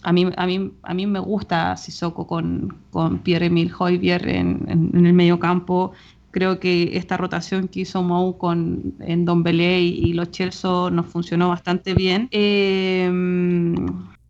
[0.04, 4.92] a, mí, a, mí, a mí me gusta Sissoko con, con Pierre-Emile Hoybier en, en,
[4.94, 5.94] en, el mediocampo.
[6.32, 10.90] Creo que esta rotación que hizo Mou con, en Don Belé y, y Los Chelsea
[10.92, 12.28] nos funcionó bastante bien.
[12.32, 13.10] Eh,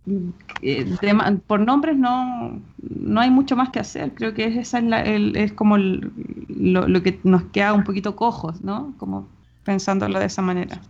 [0.05, 4.13] de, por nombres no, no hay mucho más que hacer.
[4.13, 8.93] Creo que es, la, es como lo, que nos queda un poquito cojos, ¿no?
[8.97, 9.27] Como
[9.63, 10.81] pensándolo de esa manera.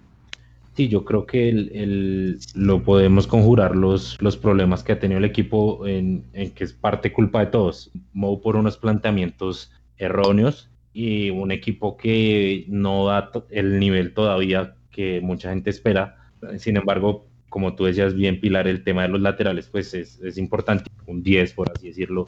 [0.76, 5.26] Sí, yo creo que el, lo podemos conjurar los, los problemas que ha tenido el
[5.26, 7.92] equipo en, en, que es parte culpa de todos.
[8.14, 15.22] Mo por unos planteamientos erróneos y un equipo que no da el nivel todavía que
[15.22, 16.32] mucha gente espera.
[16.58, 20.40] Sin embargo, como tú decías bien, Pilar, el tema de los laterales, pues es, es,
[20.40, 22.28] importante, un 10, por así decirlo.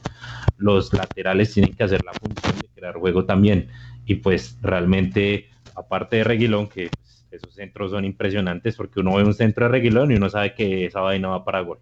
[0.56, 3.66] Los laterales tienen que hacer la función de crear juego también.
[4.04, 9.24] Y pues realmente, aparte de Reguilón, que pues, esos centros son impresionantes, porque uno ve
[9.24, 11.80] un centro de Reguilón y uno sabe que esa vaina va para gol.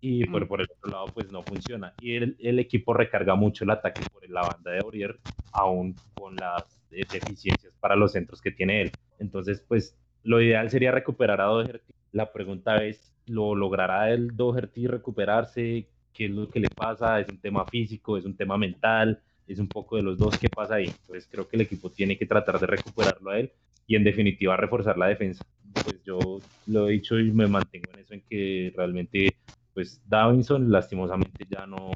[0.00, 1.94] Y por, por el otro lado, pues no funciona.
[2.00, 5.20] Y el, el equipo recarga mucho el ataque por la banda de Aurier,
[5.52, 8.92] aún con las deficiencias para los centros que tiene él.
[9.20, 11.95] Entonces, pues lo ideal sería recuperar a Doherty.
[12.12, 15.86] La pregunta es, ¿lo logrará el Doherty recuperarse?
[16.12, 17.20] ¿Qué es lo que le pasa?
[17.20, 18.16] ¿Es un tema físico?
[18.16, 19.20] ¿Es un tema mental?
[19.46, 20.38] ¿Es un poco de los dos?
[20.38, 20.90] ¿Qué pasa ahí?
[21.06, 23.52] Pues creo que el equipo tiene que tratar de recuperarlo a él
[23.86, 25.44] y en definitiva reforzar la defensa.
[25.84, 29.36] Pues yo lo he dicho y me mantengo en eso, en que realmente,
[29.74, 31.90] pues Davinson lastimosamente ya no,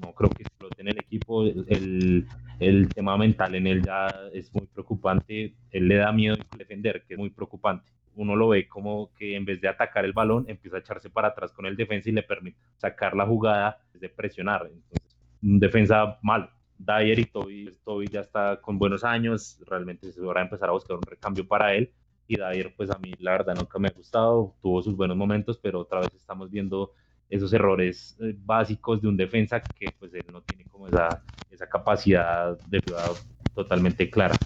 [0.00, 1.44] no creo que explote en el equipo.
[1.44, 2.26] El,
[2.60, 5.54] el tema mental en él ya es muy preocupante.
[5.70, 9.44] Él le da miedo defender, que es muy preocupante uno lo ve como que en
[9.44, 12.22] vez de atacar el balón, empieza a echarse para atrás con el defensa y le
[12.22, 14.68] permite sacar la jugada de presionar.
[14.72, 16.50] Entonces, un defensa malo.
[16.78, 20.72] Dyer y Toby, Toby ya está con buenos años, realmente es hora de empezar a
[20.72, 21.92] buscar un recambio para él.
[22.28, 25.58] Y Dyer, pues a mí la verdad nunca me ha gustado, tuvo sus buenos momentos,
[25.58, 26.92] pero otra vez estamos viendo
[27.28, 31.68] esos errores eh, básicos de un defensa que pues él no tiene como esa, esa
[31.68, 33.08] capacidad de jugada
[33.54, 34.36] totalmente clara.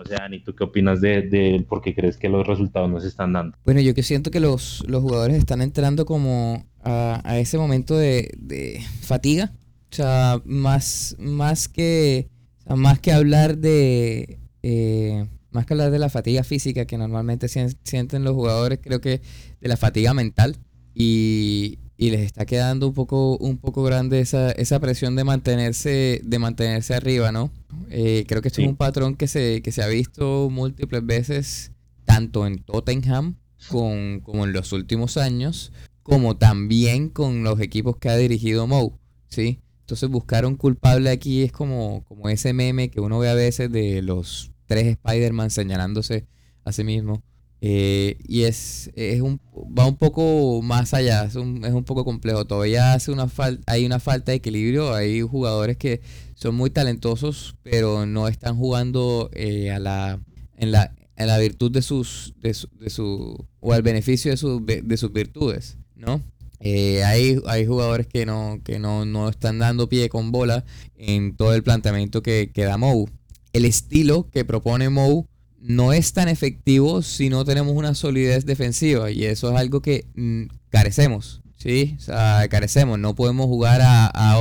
[0.00, 3.00] O sea, Ani, ¿tú qué opinas de, de por qué crees que los resultados no
[3.00, 3.56] se están dando?
[3.64, 7.96] Bueno, yo que siento que los, los jugadores están entrando como a, a ese momento
[7.96, 9.52] de, de, fatiga.
[9.90, 12.28] O sea, más, más, que,
[12.66, 14.38] más que hablar de...
[14.62, 19.22] Eh, más que hablar de la fatiga física que normalmente sienten los jugadores, creo que
[19.60, 20.56] de la fatiga mental.
[20.94, 26.20] Y, y les está quedando un poco, un poco grande esa, esa presión de mantenerse,
[26.24, 27.50] de mantenerse arriba, ¿no?
[27.90, 31.72] Eh, creo que esto es un patrón que se, que se ha visto múltiples veces,
[32.04, 33.34] tanto en Tottenham
[33.68, 35.72] con, como en los últimos años,
[36.04, 38.92] como también con los equipos que ha dirigido Moe,
[39.28, 39.58] ¿sí?
[39.80, 43.72] Entonces buscar un culpable aquí es como, como ese meme que uno ve a veces
[43.72, 46.28] de los tres Spider-Man señalándose
[46.64, 47.24] a sí mismo.
[47.60, 49.40] Eh, y es, es un,
[49.76, 52.44] va un poco más allá, es un, es un poco complejo.
[52.44, 53.28] Todavía hace una
[53.66, 54.94] hay una falta de equilibrio.
[54.94, 56.00] Hay jugadores que
[56.34, 60.20] son muy talentosos, pero no están jugando eh, a la,
[60.56, 64.96] en, la, en la virtud de sus, de su, o al beneficio de, su, de
[64.96, 66.22] sus virtudes, ¿no?
[66.60, 70.64] Eh, hay, hay jugadores que no, que no, no están dando pie con bola
[70.96, 73.08] en todo el planteamiento que, que da Mou.
[73.52, 75.26] El estilo que propone Mou
[75.60, 80.06] no es tan efectivo si no tenemos una solidez defensiva y eso es algo que
[80.14, 81.42] mm, carecemos.
[81.56, 83.00] Sí, o sea, carecemos.
[83.00, 84.34] No podemos jugar a, a,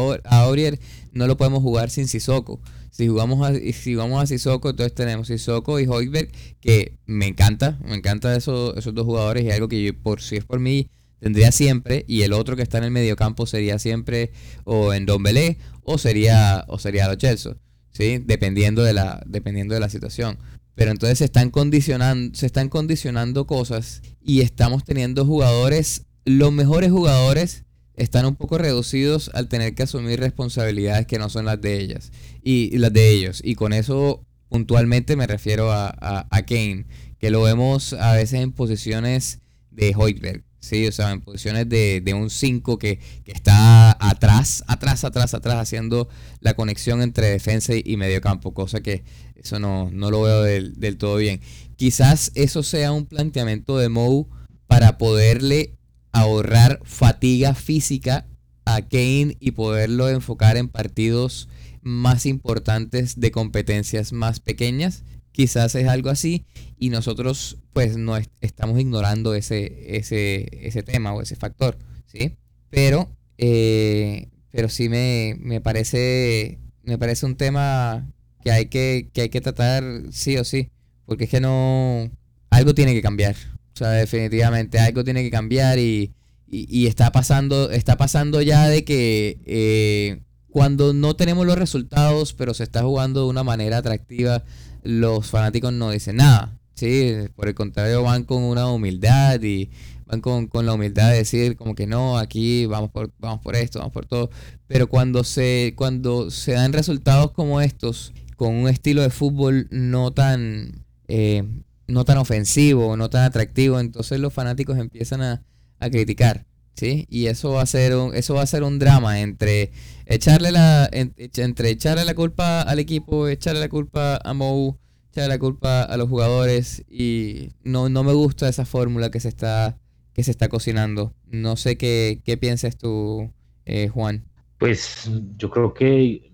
[0.44, 0.80] Aurier,
[1.14, 2.62] no lo podemos jugar sin Sissoko.
[2.92, 6.30] Si jugamos a, si vamos a Sissoko, entonces tenemos Sissoko y Hoiberg,
[6.62, 10.46] que me encanta, me encanta eso, esos dos jugadores y algo que por si es
[10.46, 14.32] por mí tendría siempre y el otro que está en el mediocampo sería siempre
[14.64, 17.58] o en Don Belé o sería o sería Lo Chelsea,
[17.92, 18.20] ¿sí?
[18.20, 20.38] Dependiendo de la dependiendo de la situación.
[20.78, 26.92] Pero entonces se están condicionando, se están condicionando cosas y estamos teniendo jugadores, los mejores
[26.92, 27.64] jugadores
[27.96, 32.12] están un poco reducidos al tener que asumir responsabilidades que no son las de ellas
[32.44, 33.42] y, las de ellos.
[33.44, 35.96] Y con eso puntualmente me refiero a,
[36.30, 36.86] a, Kane,
[37.18, 39.40] que lo vemos a veces en posiciones
[39.72, 40.44] de Hoiberg.
[40.60, 45.34] Sí, o sea, en posiciones de, de un 5 que, que, está atrás, atrás, atrás,
[45.34, 46.08] atrás, haciendo
[46.40, 49.04] la conexión entre defensa y mediocampo, cosa que
[49.42, 51.42] eso no, no lo veo del, todo bien.
[51.76, 54.28] Quizás eso sea un planteamiento de Mou
[54.68, 55.76] para poderle
[56.12, 58.28] ahorrar fatiga física
[58.66, 61.48] a Kane y poderlo enfocar en partidos
[61.82, 65.04] más importantes de competencias más pequeñas.
[65.32, 66.46] Quizás es algo así
[66.78, 72.36] y nosotros pues no estamos ignorando ese, ese, ese tema o ese factor, ¿sí?
[72.70, 78.12] Pero, eh, pero sí me, me, parece, me parece un tema
[78.44, 80.70] que hay que, que hay que tratar sí o sí,
[81.06, 82.10] porque es que no,
[82.50, 83.36] algo tiene que cambiar,
[83.74, 86.14] o sea, definitivamente algo tiene que cambiar y,
[86.48, 92.54] y, está pasando, está pasando ya de que eh, cuando no tenemos los resultados, pero
[92.54, 94.44] se está jugando de una manera atractiva,
[94.84, 99.70] los fanáticos no dicen nada, sí, por el contrario van con una humildad y
[100.06, 103.56] van con, con, la humildad de decir como que no, aquí vamos por, vamos por
[103.56, 104.30] esto, vamos por todo.
[104.68, 110.14] Pero cuando se, cuando se dan resultados como estos con un estilo de fútbol no
[110.14, 111.44] tan, eh,
[111.88, 115.44] no tan ofensivo, no tan atractivo, entonces los fanáticos empiezan a,
[115.92, 116.46] criticar.
[116.76, 117.08] ¿Sí?
[117.10, 119.72] Y eso va a ser un, eso va a ser un drama entre
[120.06, 124.78] echarle la entre echarle la culpa al equipo, echarle la culpa a Mou,
[125.10, 129.28] echarle la culpa a los jugadores y no, no me gusta esa fórmula que se
[129.28, 129.80] está
[130.14, 131.16] que se está cocinando.
[131.26, 133.32] No sé qué, qué piensas tú,
[133.66, 134.26] eh, Juan.
[134.60, 136.32] Pues yo creo que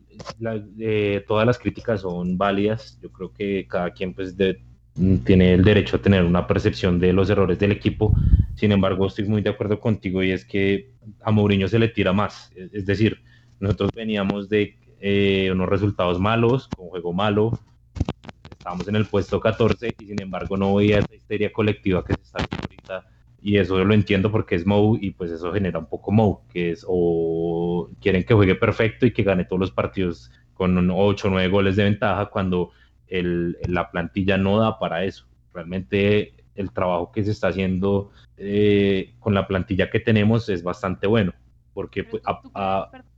[0.80, 3.00] eh, todas las críticas son válidas.
[3.02, 4.36] Yo creo que cada quien pues
[5.24, 8.14] tiene el derecho a tener una percepción de los errores del equipo.
[8.56, 12.14] Sin embargo, estoy muy de acuerdo contigo y es que a Mourinho se le tira
[12.14, 12.52] más.
[12.56, 13.22] Es, decir,
[13.60, 17.60] nosotros veníamos de eh, unos resultados malos, con juego malo.
[18.52, 22.22] Estábamos en el puesto 14 y sin embargo no veía esa histeria colectiva que se
[22.22, 23.13] está viendo ahorita
[23.44, 26.48] y eso yo lo entiendo porque es Mou y pues eso genera un poco Mou,
[26.48, 31.28] que es o quieren que juegue perfecto y que gane todos los partidos con 8
[31.28, 32.72] o 9 goles de ventaja cuando
[33.08, 35.28] el, la plantilla no da para eso.
[35.54, 41.06] Realmente el trabajo que se está haciendo eh, con la plantilla que tenemos es bastante
[41.06, 41.34] bueno,
[41.74, 42.24] porque pues,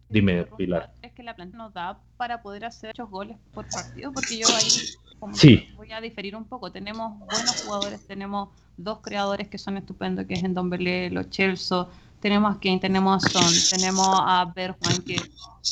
[0.10, 0.92] dime Pilar.
[1.04, 4.48] Es que la plantilla no da para poder hacer 8 goles por partido, porque yo
[4.48, 4.70] ahí
[5.34, 5.70] sí.
[5.76, 6.72] voy a diferir un poco.
[6.72, 11.30] Tenemos buenos jugadores, tenemos dos creadores que son estupendos, que es en Don Belé, los
[11.30, 11.88] Chelsea,
[12.20, 15.18] tenemos a Kane, tenemos a Son, tenemos a Bergman, que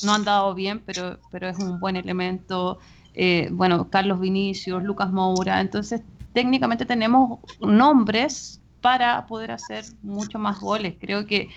[0.03, 2.79] no han dado bien, pero, pero es un buen elemento.
[3.15, 5.61] Eh, bueno, Carlos Vinicius, Lucas Moura.
[5.61, 6.01] Entonces,
[6.33, 10.95] técnicamente tenemos nombres para poder hacer mucho más goles.
[10.99, 11.49] Creo que,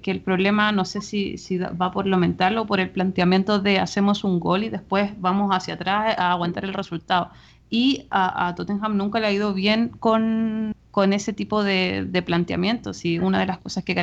[0.00, 3.78] que, el problema, no sé si, va por lo mental o por el planteamiento de
[3.78, 7.30] hacemos un gol y después vamos hacia atrás a aguantar el resultado.
[7.70, 13.04] Y a Tottenham nunca le ha ido bien con, con ese tipo de, planteamientos.
[13.04, 13.94] Y una de las cosas que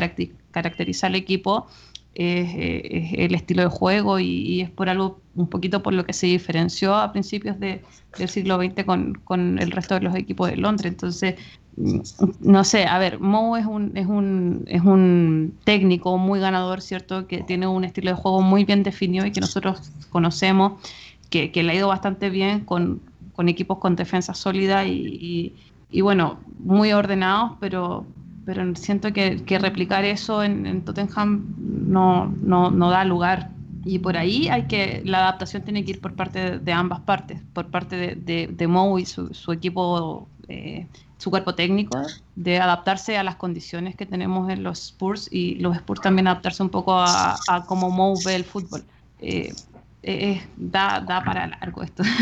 [0.51, 1.67] caracteriza al equipo
[2.15, 6.27] es, el estilo de juego y, es por algo un poquito por lo que se
[6.27, 7.81] diferenció a principios del
[8.27, 10.91] siglo XX con, con, el resto de los equipos de Londres.
[10.91, 11.35] Entonces,
[11.77, 11.99] mm,
[12.41, 17.27] no sé, a ver, Mo es un, es un, es un técnico muy ganador, ¿cierto?
[17.27, 20.81] Que tiene un estilo de juego muy bien definido y que nosotros conocemos,
[21.29, 23.01] que, que le ha ido bastante bien con,
[23.33, 25.53] con equipos con defensa sólida y,
[25.91, 28.05] y, bueno, muy ordenados, pero,
[28.45, 31.45] pero siento que, replicar eso en Tottenham
[31.89, 33.49] no, no, no, da lugar.
[33.83, 37.41] Y por ahí hay que, la adaptación tiene que ir por parte de, ambas partes,
[37.53, 40.85] por parte de, de, de Mo y su, su equipo, eh,
[41.17, 41.97] su cuerpo técnico,
[42.35, 46.61] de adaptarse a las condiciones que tenemos en los Spurs y los Spurs también adaptarse
[46.61, 48.83] un poco a, a cómo Mo ve el fútbol.
[49.21, 49.53] Eh,
[50.01, 52.03] eh, da, da, para largo esto.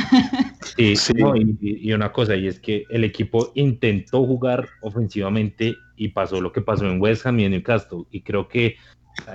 [0.75, 1.13] Sí, sí.
[1.13, 6.39] No, y, y, una cosa, y es que el equipo intentó jugar ofensivamente y pasó
[6.39, 8.03] lo que pasó en West Ham y en Newcastle.
[8.11, 8.75] Y creo que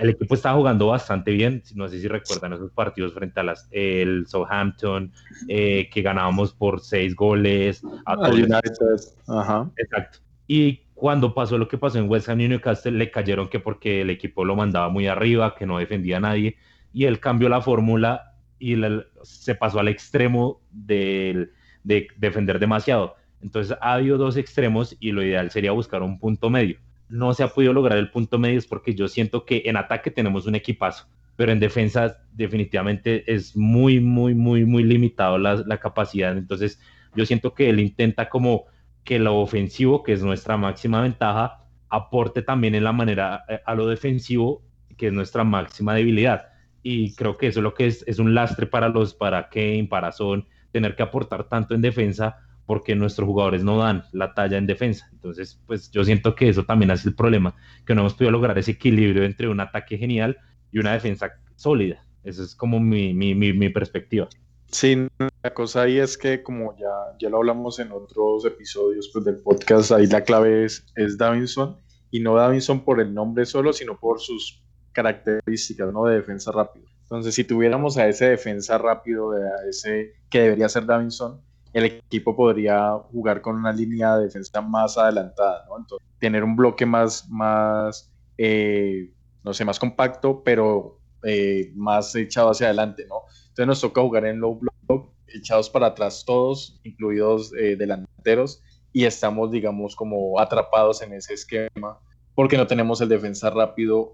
[0.00, 1.62] el equipo estaba jugando bastante bien.
[1.74, 5.12] No sé si recuerdan esos partidos frente a las, el Southampton,
[5.48, 7.82] eh, que ganábamos por seis goles.
[8.06, 8.96] A ah, United.
[9.28, 9.70] Ajá.
[9.76, 10.18] Exacto.
[10.46, 14.02] Y cuando pasó lo que pasó en West Ham y Newcastle, le cayeron que porque
[14.02, 16.56] el equipo lo mandaba muy arriba, que no defendía a nadie.
[16.92, 18.76] Y él cambió la fórmula y
[19.22, 21.48] se pasó al extremo de,
[21.82, 23.16] de defender demasiado.
[23.42, 26.78] Entonces ha habido dos extremos y lo ideal sería buscar un punto medio.
[27.12, 30.10] No se ha podido lograr el punto medio es porque yo siento que en ataque
[30.10, 31.06] tenemos un equipazo,
[31.36, 36.36] pero en defensa definitivamente es muy, muy, muy, muy limitado la, la capacidad.
[36.36, 36.80] Entonces
[37.14, 38.64] yo siento que él intenta como
[39.04, 43.74] que lo ofensivo, que es nuestra máxima ventaja, aporte también en la manera eh, a
[43.74, 44.62] lo defensivo,
[44.96, 46.52] que es nuestra máxima debilidad
[46.82, 49.86] y creo que eso es lo que es, es un lastre para los, para Kane,
[49.88, 54.58] para Son, tener que aportar tanto en defensa porque nuestros jugadores no dan la talla
[54.58, 55.08] en defensa.
[55.12, 57.54] Entonces, pues yo siento que eso también es el problema,
[57.86, 60.38] que no hemos podido lograr ese equilibrio entre un ataque genial
[60.70, 62.04] y una defensa sólida.
[62.24, 64.28] Esa es como mi, mi, mi, mi perspectiva.
[64.72, 65.06] Sí,
[65.42, 66.88] la cosa ahí es que como ya,
[67.18, 71.76] ya lo hablamos en otros episodios pues, del podcast, ahí la clave es, es Davinson
[72.10, 76.06] y no Davinson por el nombre solo, sino por sus características ¿no?
[76.06, 76.86] de defensa rápido.
[77.02, 81.42] Entonces, si tuviéramos a ese defensa rápido, a ese que debería ser Davinson,
[81.72, 85.78] el equipo podría jugar con una línea de defensa más adelantada, ¿no?
[85.78, 89.12] Entonces, tener un bloque más, más eh,
[89.44, 93.22] no sé, más compacto, pero eh, más echado hacia adelante, ¿no?
[93.42, 98.62] Entonces nos toca jugar en low block, echados para atrás todos, incluidos eh, delanteros,
[98.92, 101.98] y estamos, digamos, como atrapados en ese esquema,
[102.34, 104.12] porque no tenemos el defensa rápido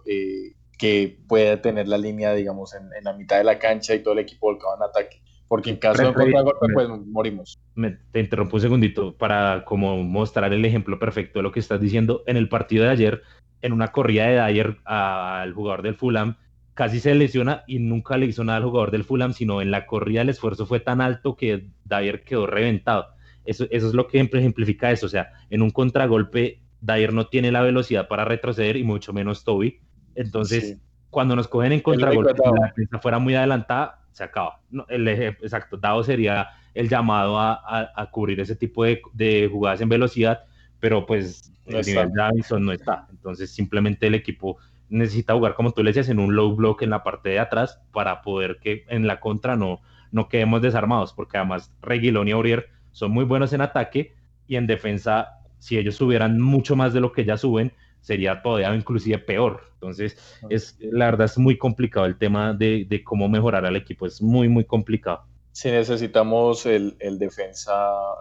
[0.78, 4.20] que puede tener la línea, digamos, en, la mitad de la cancha y todo el
[4.20, 5.20] equipo volcado en ataque.
[5.48, 7.58] Porque en caso de contragolpe, pues morimos.
[7.74, 11.80] Me, te interrumpo un segundito para como mostrar el ejemplo perfecto de lo que estás
[11.80, 12.22] diciendo.
[12.26, 13.22] En el partido de ayer,
[13.62, 16.36] en una corrida de Dyer al jugador del Fulham,
[16.74, 19.86] casi se lesiona y nunca le hizo nada al jugador del Fulham, sino en la
[19.86, 23.08] corrida el esfuerzo fue tan alto que Dyer quedó reventado.
[23.44, 25.06] Eso, eso es lo que ejemplifica eso.
[25.06, 29.44] O sea, en un contragolpe, Dyer no tiene la velocidad para retroceder y mucho menos
[29.44, 29.80] Toby
[30.18, 30.78] entonces,
[31.10, 34.60] cuando nos cogen en contragolpe la defensa fuera muy adelantada, se acaba.
[34.70, 39.80] No, el exacto, dado sería el llamado a, a, cubrir ese tipo de, de, jugadas
[39.80, 40.44] en velocidad,
[40.80, 43.06] pero pues no el nivel de Davidson no está.
[43.10, 44.58] Entonces, simplemente el equipo
[44.88, 47.80] necesita jugar, como tú le decías, en un low block en la parte de atrás
[47.92, 49.80] para poder que en la contra no,
[50.12, 54.14] no quedemos desarmados, porque además Reguilón y Aurier son muy buenos en ataque
[54.46, 58.74] y en defensa, si ellos subieran mucho más de lo que ya suben, sería todavía
[58.74, 59.62] inclusive peor.
[59.74, 60.16] Entonces,
[60.50, 64.20] es, la verdad es muy complicado el tema de, de cómo mejorar al equipo, es
[64.20, 65.24] muy, muy complicado.
[65.52, 67.74] Sí, necesitamos el, el, defensa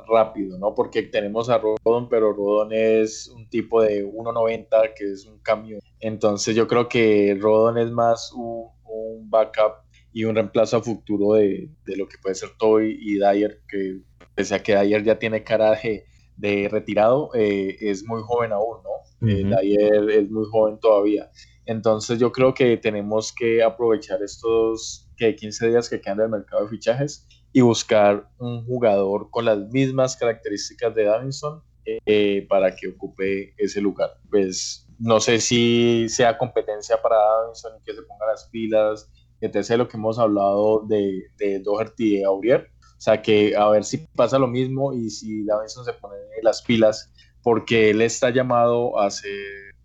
[0.07, 0.73] rápido, ¿no?
[0.73, 5.77] Porque tenemos a Rodon, pero Rodon es un tipo de 1.90 que es un cambio.
[5.99, 11.33] Entonces yo creo que Rodon es más un, un backup y un reemplazo a futuro
[11.33, 13.99] de, de, lo que puede ser Toy y Dyer, que
[14.33, 16.05] pese a que Dyer ya tiene cara de,
[16.37, 18.96] de retirado, eh, es muy joven aún, ¿no?
[19.21, 21.29] Uh Dyer es muy joven todavía.
[21.65, 26.63] Entonces yo creo que tenemos que aprovechar estos que 15 días que quedan del mercado
[26.63, 32.89] de fichajes y buscar un jugador con las mismas características de Davinson eh, para que
[32.89, 34.11] ocupe ese lugar.
[34.29, 39.09] Pues no sé si sea competencia para Davinson y que se ponga las pilas,
[39.41, 39.71] etc.
[39.77, 42.69] Lo que hemos hablado de, de Doherty y Aurier.
[42.81, 46.61] O sea que a ver si pasa lo mismo y si Davinson se pone las
[46.61, 47.11] pilas
[47.47, 49.31] porque él está llamado a ser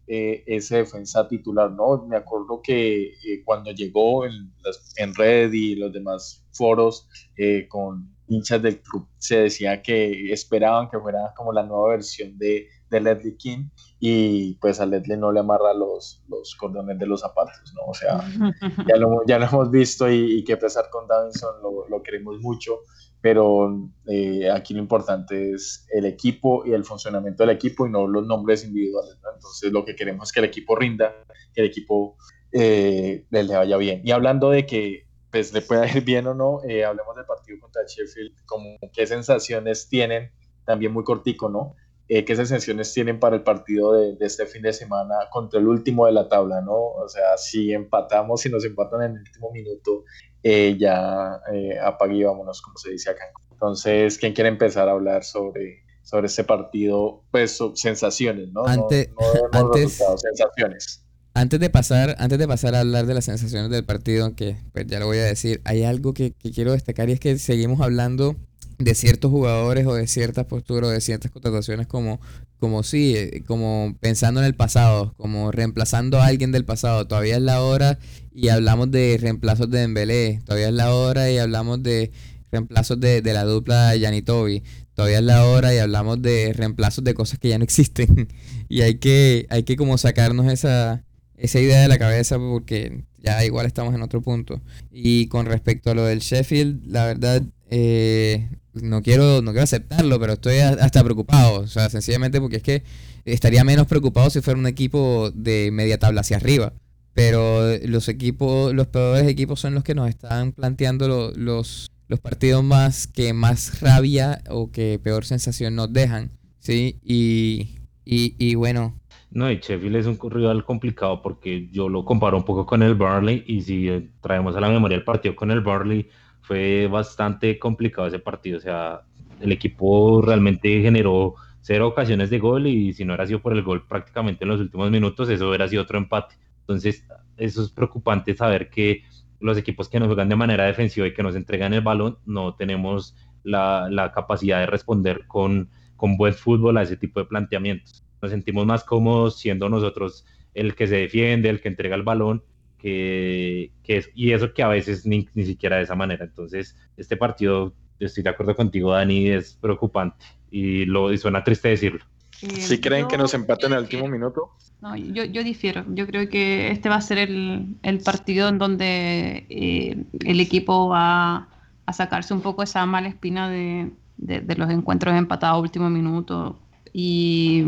[0.08, 2.04] eh, ese defensa titular, ¿no?
[2.08, 7.68] Me acuerdo que eh, cuando llegó en, las, en Red y los demás foros eh,
[7.68, 12.66] con hinchas del club se decía que esperaban que fuera como la nueva versión de,
[12.90, 13.68] de Leslie King
[14.00, 17.82] y pues a Leslie no le amarra los, los cordones de los zapatos, ¿no?
[17.86, 18.24] O sea,
[18.88, 22.40] ya lo, ya lo hemos visto y, y que pesar con Davinson lo, lo queremos
[22.40, 22.80] mucho,
[23.22, 28.08] pero eh, aquí lo importante es el equipo y el funcionamiento del equipo y no
[28.08, 29.16] los nombres individuales.
[29.34, 31.14] Entonces lo que queremos es que el equipo rinda,
[31.54, 32.16] que el equipo
[32.50, 34.02] eh, le vaya bien.
[34.04, 37.58] Y hablando de que pues le pueda ir bien o no, eh, hablemos del partido
[37.60, 40.32] contra Sheffield, como qué sensaciones tienen,
[40.66, 41.76] también muy cortico, ¿no?
[42.08, 45.68] Eh, qué sensaciones tienen para el partido de, de, este fin de semana contra el
[45.68, 46.74] último de la tabla, ¿no?
[46.74, 50.04] O sea, si empatamos, si nos empatan en el último minuto,
[50.42, 53.24] eh, ya eh, apague y vámonos, como se dice acá.
[53.50, 57.22] Entonces, ¿quién quiere empezar a hablar sobre, sobre este partido?
[57.30, 58.66] Pues sensaciones, ¿no?
[58.66, 61.04] Ante, no, antes, sensaciones.
[61.34, 64.86] Antes de pasar, antes de pasar a hablar de las sensaciones del partido, que pues
[64.86, 67.80] ya lo voy a decir, hay algo que, que, quiero destacar y es que seguimos
[67.80, 68.36] hablando
[68.84, 72.20] de ciertos jugadores o de ciertas posturas o de ciertas contrataciones como,
[72.58, 77.06] como sí, como pensando en el pasado, como reemplazando a alguien del pasado.
[77.06, 77.98] Todavía es la hora
[78.32, 80.40] y hablamos de reemplazos de Dembélé.
[80.44, 82.12] Todavía es la hora y hablamos de
[82.50, 84.62] reemplazos de, de la dupla Yanitobi.
[84.94, 88.28] Todavía es la hora y hablamos de reemplazos de cosas que ya no existen.
[88.68, 91.04] y hay que, hay que como sacarnos esa,
[91.36, 94.60] esa idea de la cabeza porque ya igual estamos en otro punto.
[94.90, 100.18] Y con respecto a lo del Sheffield, la verdad, eh, no quiero, no quiero aceptarlo,
[100.18, 101.60] pero estoy hasta preocupado.
[101.60, 102.82] O sea, sencillamente porque es que
[103.24, 106.72] estaría menos preocupado si fuera un equipo de media tabla hacia arriba.
[107.14, 112.20] Pero los equipos, los peores equipos son los que nos están planteando lo, los, los
[112.20, 116.30] partidos más que más rabia o que peor sensación nos dejan.
[116.58, 116.98] ¿sí?
[117.02, 118.94] Y, y, y bueno,
[119.34, 122.94] no, y Sheffield es un rival complicado porque yo lo comparo un poco con el
[122.94, 126.08] Burnley y si traemos a la memoria el partido con el Burnley,
[126.42, 128.58] fue bastante complicado ese partido.
[128.58, 129.02] O sea,
[129.40, 133.62] el equipo realmente generó cero ocasiones de gol y si no hubiera sido por el
[133.62, 136.36] gol prácticamente en los últimos minutos, eso hubiera sido otro empate.
[136.60, 139.02] Entonces, eso es preocupante saber que
[139.40, 142.54] los equipos que nos juegan de manera defensiva y que nos entregan el balón no
[142.54, 148.30] tenemos la, capacidad de responder con, con buen fútbol a ese tipo de planteamientos nos
[148.30, 150.24] sentimos más cómodos siendo nosotros
[150.54, 152.44] el que se defiende, el que entrega el balón,
[152.82, 156.24] que, que es, y eso que a veces ni, ni, siquiera de esa manera.
[156.24, 161.68] Entonces, este partido, estoy de acuerdo contigo, Dani, es preocupante y, lo, y suena triste
[161.68, 162.04] decirlo.
[162.42, 164.50] Eh, ¿Sí creen que nos empaten en el último minuto?
[164.80, 165.84] No, yo, yo difiero.
[165.94, 170.88] Yo creo que este va a ser el, el partido en donde eh, el equipo
[170.88, 171.48] va
[171.86, 175.88] a sacarse un poco esa mala espina de, de, de los encuentros empatados a último
[175.88, 176.58] minuto.
[176.92, 177.64] Y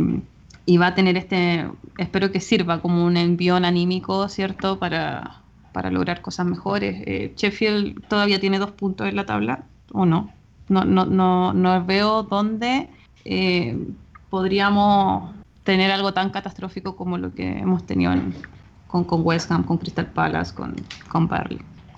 [0.66, 4.78] y va a tener este, espero que sirva como un envión anímico, ¿cierto?
[4.78, 5.42] Para,
[5.72, 7.02] para lograr cosas mejores.
[7.06, 10.30] Eh, Sheffield todavía tiene dos puntos en la tabla, ¿o no?
[10.68, 12.88] No, no, no, no veo dónde
[13.24, 13.76] eh,
[14.30, 15.34] podríamos
[15.64, 18.34] tener algo tan catastrófico como lo que hemos tenido en,
[18.86, 20.74] con, con, West Ham, con Crystal Palace, con,
[21.08, 21.28] con.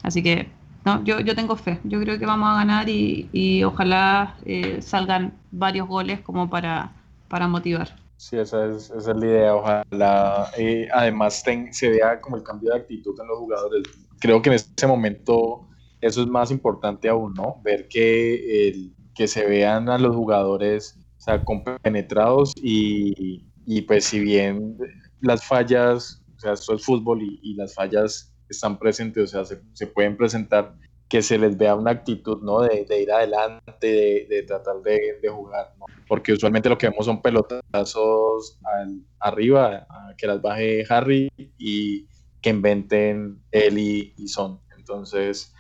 [0.02, 0.48] Así que
[0.84, 4.80] no, yo, yo tengo fe, yo creo que vamos a ganar y, y ojalá eh,
[4.82, 6.92] salgan varios goles como para,
[7.28, 8.05] para motivar.
[8.16, 9.54] Sí, esa es, esa es la idea.
[9.54, 13.82] Ojalá eh, además ten, se vea como el cambio de actitud en los jugadores.
[14.18, 15.68] Creo que en este momento
[16.00, 17.60] eso es más importante aún, ¿no?
[17.62, 24.04] Ver que, el, que se vean a los jugadores o sea, compenetrados y, y, pues
[24.04, 24.78] si bien
[25.20, 29.44] las fallas, o sea, esto es fútbol y, y las fallas están presentes, o sea,
[29.44, 30.76] se, se pueden presentar,
[31.09, 32.62] que se les vea una actitud, ¿no?
[32.62, 35.86] De, de ir adelante, de, de tratar de, de jugar, ¿no?
[36.09, 39.86] Porque usualmente lo que vemos son pelotazos al, arriba,
[40.18, 41.28] que las baje Harry
[41.59, 42.07] y
[42.40, 44.61] que inventen él y, y, Son.
[44.76, 45.54] Entonces,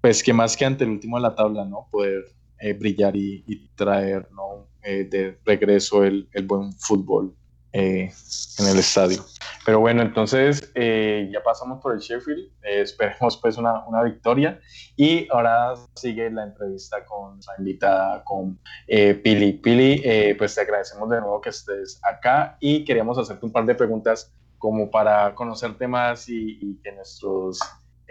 [0.00, 1.88] pues que más que ante el último de la tabla, ¿no?
[1.90, 2.24] Poder
[2.58, 4.68] eh, brillar y, traer, ¿no?
[4.82, 7.36] Eh, de regreso el, el buen fútbol
[7.72, 8.10] eh,
[8.58, 9.24] en el estadio.
[9.64, 14.60] Pero bueno, entonces eh, ya pasamos por el Sheffield, eh, esperemos pues una, una, victoria
[14.96, 18.58] y ahora sigue la entrevista con la invitada, con
[18.88, 19.52] eh, Pili.
[19.52, 20.02] Pili,
[20.36, 24.32] pues te agradecemos de nuevo que estés acá y queríamos hacerte un par de preguntas
[24.58, 27.60] como para conocerte más y, y que nuestros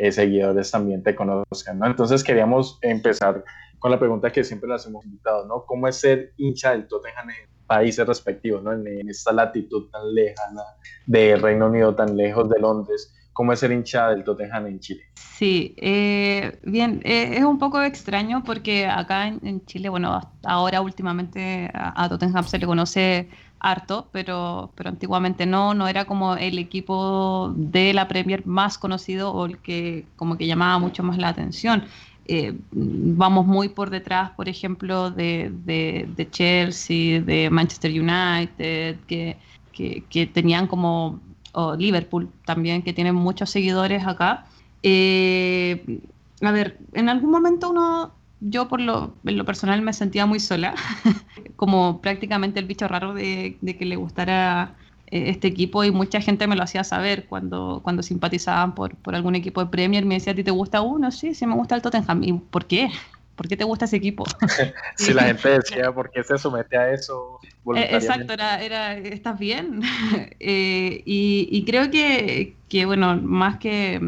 [0.10, 1.86] seguidores también te conozcan, ¿no?
[1.86, 3.44] Entonces queríamos empezar
[3.78, 5.66] con la pregunta que siempre las hemos invitado, ¿no?
[5.66, 7.28] ¿Cómo es ser hincha del Tottenham
[7.72, 8.74] países respectivos, ¿no?
[8.74, 10.64] En, en, esta latitud tan lejana
[11.06, 13.14] de Reino Unido, tan lejos de Londres.
[13.32, 15.04] ¿Cómo es ser hincha del Tottenham en Chile?
[15.16, 20.82] Sí, eh, bien, eh, es un poco extraño porque acá en, en Chile, bueno, ahora
[20.82, 23.30] últimamente a, a, Tottenham se le conoce
[23.62, 29.32] harto, pero, pero antiguamente no, no era como el equipo de la Premier más conocido
[29.32, 31.86] o el que como que llamaba mucho más la atención.
[32.26, 39.38] Eh, vamos muy por detrás, por ejemplo, de, de, Chelsea, de Manchester United, que,
[39.74, 41.20] que, tenían como
[41.54, 44.46] o Liverpool también, que tienen muchos seguidores acá.
[44.84, 46.00] Eh,
[46.42, 50.40] a ver, en algún momento uno, yo por lo, en lo personal me sentía muy
[50.40, 50.76] sola,
[51.56, 54.76] como prácticamente el bicho raro de, que le gustara
[55.12, 59.36] este equipo y mucha gente me lo hacía saber cuando, cuando simpatizaban por, por algún
[59.36, 60.06] equipo de Premier.
[60.06, 61.12] Me decía, ¿a ti te gusta uno?
[61.12, 62.24] Sí, sí me gusta el Tottenham.
[62.24, 62.90] ¿Y por qué?
[63.36, 64.24] ¿Por qué te gusta ese equipo?
[64.96, 67.40] si la gente decía, ¿por qué se somete a eso?
[67.76, 69.82] Eh, exacto, era, era, ¿estás bien?
[70.40, 74.02] Eh, y, y, creo que, que, bueno, más que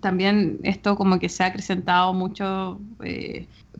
[0.00, 2.78] también esto como que se ha acrecentado mucho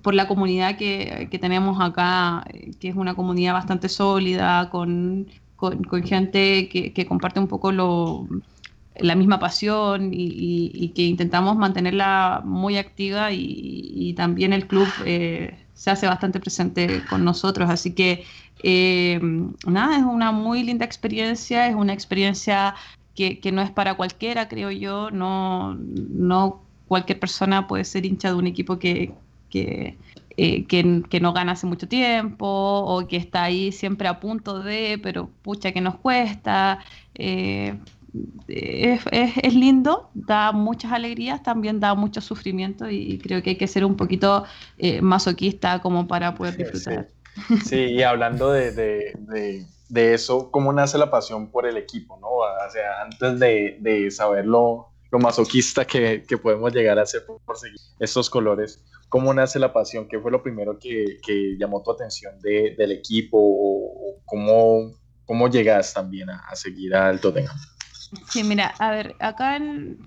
[0.02, 2.44] por la comunidad que, que, tenemos acá,
[2.80, 5.28] que es una comunidad bastante sólida, con,
[5.58, 8.28] con, gente que, comparte un poco lo,
[8.96, 15.90] la misma pasión y, que intentamos mantenerla muy activa y, también el club eh, se
[15.90, 17.68] hace bastante presente con nosotros.
[17.68, 18.24] Así que
[18.62, 19.20] eh,
[19.66, 22.76] nada, es una muy linda experiencia, es una experiencia
[23.16, 28.46] que, no es para cualquiera, creo yo, no, cualquier persona puede ser hincha de un
[28.46, 29.12] equipo que,
[29.50, 29.98] que,
[30.40, 35.00] eh, que, no gana hace mucho tiempo o que está ahí siempre a punto de,
[35.02, 36.78] pero pucha que nos cuesta.
[37.16, 37.76] Eh,
[38.46, 43.84] es, lindo, da muchas alegrías, también da mucho sufrimiento y, creo que hay que ser
[43.84, 44.44] un poquito
[44.78, 47.08] eh, masoquista como para poder disfrutar.
[47.64, 48.72] Sí, y hablando de,
[49.88, 52.16] de, eso, ¿cómo nace la pasión por el equipo?
[52.20, 52.28] ¿no?
[52.28, 57.80] O sea, antes de, saberlo lo masoquista que, que, podemos llegar a ser por, seguir
[57.98, 58.84] estos colores.
[59.08, 60.06] ¿Cómo nace la pasión?
[60.06, 61.18] ¿Qué fue lo primero que,
[61.58, 63.38] llamó tu atención de, del equipo?
[63.40, 64.92] ¿O cómo,
[65.24, 67.56] cómo llegas también a, seguir al Tottenham?
[68.28, 69.58] Sí, mira, a ver, acá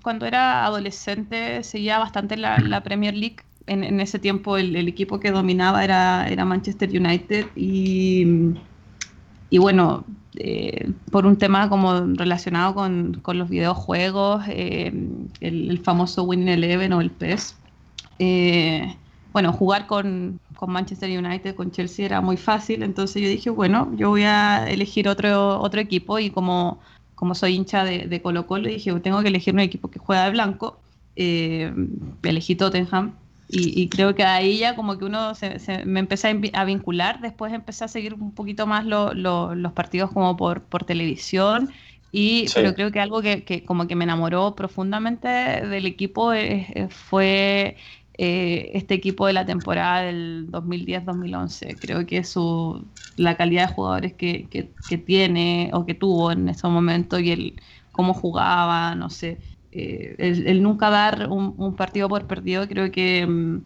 [0.02, 3.36] cuando era adolescente seguía bastante la, Premier League.
[3.66, 8.56] En, ese tiempo el, equipo que dominaba era, Manchester United y,
[9.58, 10.04] bueno,
[10.36, 14.92] eh, por un tema como relacionado con, con los videojuegos, eh,
[15.40, 17.56] el, el, famoso Win Eleven o el PES,
[18.18, 18.96] eh,
[19.32, 23.90] bueno, jugar con, con, Manchester United, con Chelsea era muy fácil, entonces yo dije, bueno,
[23.96, 26.80] yo voy a elegir otro, otro equipo y como,
[27.14, 30.24] como soy hincha de, de Colo Colo, dije, tengo que elegir un equipo que juega
[30.24, 30.78] de blanco,
[31.16, 31.72] eh,
[32.22, 33.14] elegí Tottenham
[33.54, 37.84] y, creo que ahí ya como que uno se, me empecé a, vincular, después empecé
[37.84, 41.68] a seguir un poquito más los partidos como por, por televisión
[42.12, 46.32] y, Pero creo que algo que, que, como que me enamoró profundamente del equipo
[46.88, 47.76] fue
[48.24, 51.76] eh, este equipo de la temporada del 2010-2011.
[51.80, 56.68] Creo que su, la calidad de jugadores que, que, tiene o que tuvo en ese
[56.68, 57.60] momento y el
[57.90, 59.40] cómo jugaba, no sé,
[59.72, 63.64] eh, el, nunca dar un, partido por perdido, creo que, mm,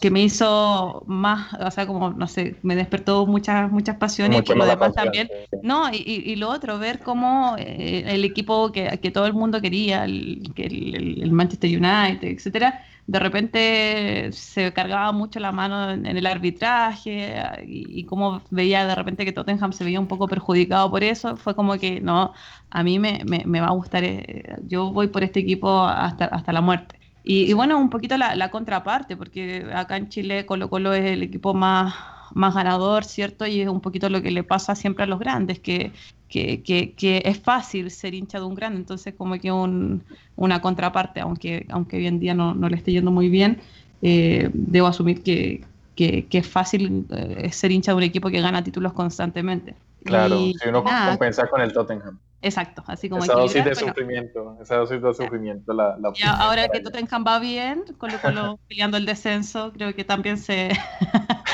[0.00, 4.54] que me hizo más, o sea, como, no sé, me despertó muchas, muchas pasiones y
[4.54, 5.28] lo demás también.
[5.62, 9.60] No, y, y, lo otro, ver cómo eh, el equipo que, que, todo el mundo
[9.60, 16.06] quería, el, el, el Manchester United, etcétera, de repente se cargaba mucho la mano en,
[16.06, 17.34] el arbitraje
[17.66, 21.54] y, como veía de repente que Tottenham se veía un poco perjudicado por eso, fue
[21.54, 22.34] como que no,
[22.70, 26.52] a mí me, me, va a gustar, eh, yo voy por este equipo hasta, hasta
[26.52, 26.98] la muerte.
[27.24, 31.22] Y, bueno, un poquito la, la, contraparte, porque acá en Chile Colo Colo es el
[31.22, 31.94] equipo más,
[32.34, 33.46] más ganador, ¿cierto?
[33.46, 35.92] Y es un poquito lo que le pasa siempre a los grandes, que,
[36.28, 40.04] que, que, es fácil ser hincha de un grande, entonces como que un,
[40.36, 43.60] una contraparte, aunque, aunque hoy en día no, no le esté yendo muy bien,
[44.02, 45.64] eh, debo asumir que,
[45.96, 49.74] que, es fácil eh, ser hincha de un equipo que gana títulos constantemente.
[50.04, 52.18] Claro, si uno compensa con el Tottenham.
[52.40, 56.68] Exacto, así como esa dosis de sufrimiento, esa dosis de sufrimiento la, la y ahora
[56.68, 60.70] que Tottenham va bien, con lo, peleando el descenso, creo que también se,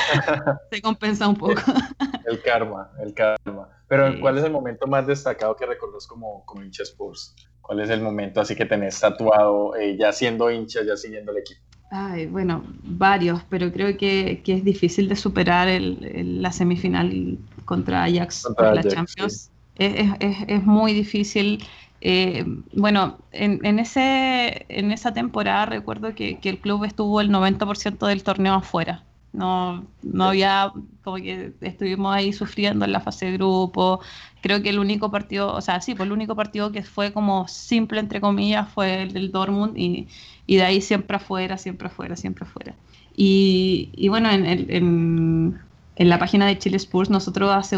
[0.71, 1.53] se compensa un poco.
[2.25, 3.69] el karma, el karma.
[3.87, 7.35] Pero ¿cuál es el momento más destacado que recuerdas como, como hincha Spurs?
[7.61, 11.39] ¿Cuál es el momento así que tenés tatuado, eh, ya siendo hincha, ya siguiendo el
[11.39, 11.61] equipo?
[11.91, 18.03] Ay, bueno, varios, pero creo que, que es difícil de superar el, la semifinal contra
[18.03, 21.63] Ajax contra la Champions es, es, es muy difícil.
[22.01, 27.29] Eh, bueno, en, en, ese, en esa temporada recuerdo que, que el club estuvo el
[27.29, 29.03] 90% del torneo afuera.
[29.35, 30.71] No, no había,
[31.03, 33.99] como que estuvimos ahí sufriendo en la fase de grupo.
[34.41, 37.47] Creo que el único partido, o sea, sí, pues el único partido que fue como
[37.47, 40.07] simple, entre comillas, fue el del Dortmund y,
[40.47, 42.75] y de ahí siempre afuera, siempre afuera, siempre afuera.
[43.15, 45.59] Y, y bueno, en, en,
[45.95, 47.77] en, la página de Chile Spurs nosotros hace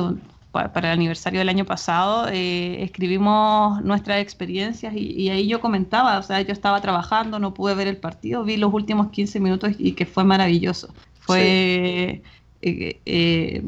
[0.52, 6.24] para el aniversario del año pasado, eh, escribimos nuestras experiencias y, ahí yo comentaba, o
[6.24, 9.92] sea, yo estaba trabajando, no pude ver el partido, vi los últimos 15 minutos y
[9.94, 10.94] que fue maravilloso.
[11.28, 12.24] Fue,
[12.62, 13.62] eh, eh,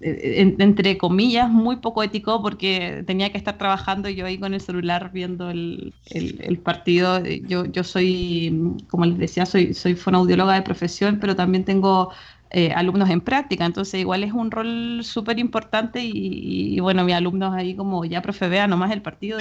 [0.00, 5.12] entre comillas, muy poco ético porque tenía que estar trabajando yo ahí con el celular
[5.12, 7.22] viendo el, el, partido.
[7.24, 12.10] Yo, yo soy, como les decía, soy, soy fonoaudióloga de profesión, pero también tengo
[12.54, 17.54] eh, alumnos en práctica, entonces igual es un rol súper importante y, bueno, mis alumnos
[17.54, 19.38] ahí como ya profe vea nomás el partido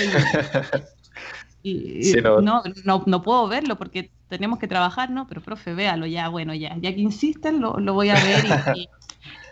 [1.62, 2.64] y, no.
[3.06, 5.28] No, puedo verlo porque tenemos que trabajar, ¿no?
[5.28, 8.46] Pero profe, véalo ya, bueno, ya, ya que insisten, lo, voy a ver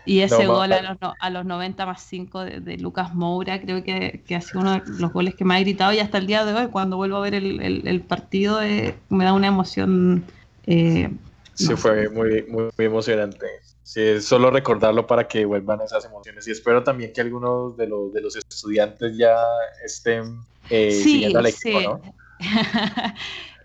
[0.06, 4.22] y, ese gol a los, a los 90 más 5 de, Lucas Moura creo que,
[4.26, 6.46] que, ha sido uno de los goles que me ha gritado y hasta el día
[6.46, 10.24] de hoy cuando vuelvo a ver el, partido eh, me da una emoción
[10.66, 11.10] eh,
[11.54, 13.46] Sí, fue muy, muy, emocionante.
[13.82, 16.48] Sí, solo recordarlo para que vuelvan esas emociones.
[16.48, 19.36] Y espero también que algunos de los, de los estudiantes ya
[19.84, 20.38] estén
[20.70, 22.00] eh, siguiendo al equipo, ¿no?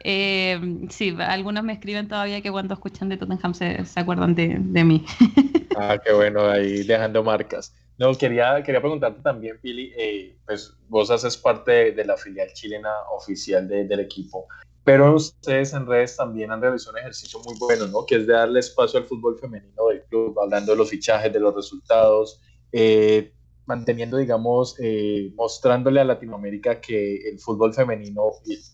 [0.07, 5.03] Eh, sí, algunos me escriben todavía que cuando escuchan de Tottenham se, acuerdan de, mí.
[5.75, 7.73] ah, qué bueno, ahí dejando marcas.
[7.97, 12.91] No, quería, quería preguntarte también, Pili, eh, pues vos haces parte de, la filial chilena
[13.17, 14.45] oficial del equipo.
[14.83, 18.05] Pero ustedes en redes también han realizado un ejercicio muy bueno, ¿no?
[18.05, 21.39] Que es de darle espacio al fútbol femenino del club, hablando de los fichajes, de
[21.39, 22.39] los resultados,
[22.71, 23.33] eh,
[23.65, 28.31] manteniendo, digamos, eh, mostrándole a Latinoamérica que el fútbol femenino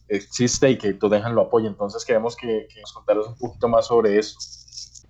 [0.08, 1.68] existe y que Tottenham lo apoya.
[1.68, 4.38] Entonces queremos que, que nos contaras un poquito más sobre eso.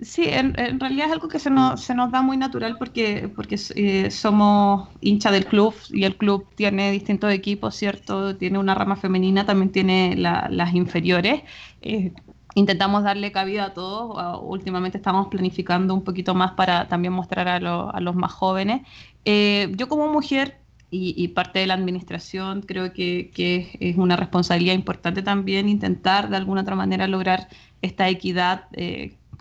[0.01, 3.55] Sí, en, realidad es algo que se nos, se nos da muy natural porque, porque
[3.75, 8.35] eh, somos hincha del club y el club tiene distintos equipos, ¿cierto?
[8.35, 11.43] Tiene una rama femenina, también tiene las inferiores.
[11.83, 12.13] Eh,
[12.55, 14.15] intentamos darle cabida a todos.
[14.17, 18.81] Ah, últimamente estamos planificando un poquito más para también mostrar a, a los más jóvenes.
[19.25, 20.59] Eh, yo como mujer
[20.93, 23.31] y, parte de la administración creo que,
[23.79, 27.47] es una responsabilidad importante también intentar de alguna otra manera lograr
[27.81, 28.65] esta equidad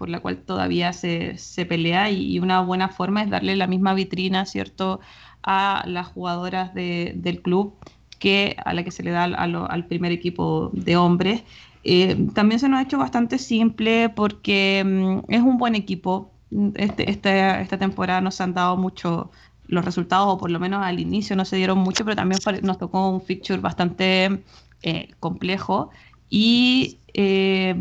[0.00, 3.92] por la cual todavía se, se pelea y, una buena forma es darle la misma
[3.92, 5.00] vitrina, ¿cierto?,
[5.42, 7.74] a las jugadoras de, del club
[8.18, 11.42] que a la que se le da al, primer equipo de hombres.
[11.84, 16.30] Eh, también se nos ha hecho bastante simple porque mm, es un buen equipo.
[16.76, 19.30] Este, este, esta temporada nos han dado mucho
[19.70, 22.78] los resultados, o por lo menos al inicio no se dieron mucho, pero también nos
[22.78, 24.42] tocó un fixture bastante
[24.82, 25.90] eh, complejo.
[26.28, 27.74] Y eh,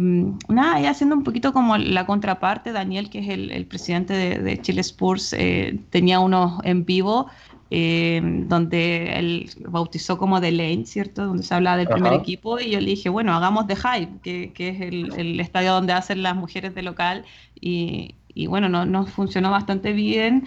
[0.47, 4.81] nada, ya haciendo un poquito como la contraparte, Daniel, que es el, presidente de, Chile
[4.81, 7.27] Spurs, eh, tenía unos en vivo
[7.71, 11.27] eh, donde él bautizó como The Lane, ¿cierto?
[11.27, 14.69] Donde se habla del primer equipo y yo le dije, bueno, hagamos The Hype, que,
[14.69, 17.25] es el, estadio donde hacen las mujeres de local
[17.61, 18.15] y,
[18.47, 20.45] bueno, nos no funcionó bastante bien.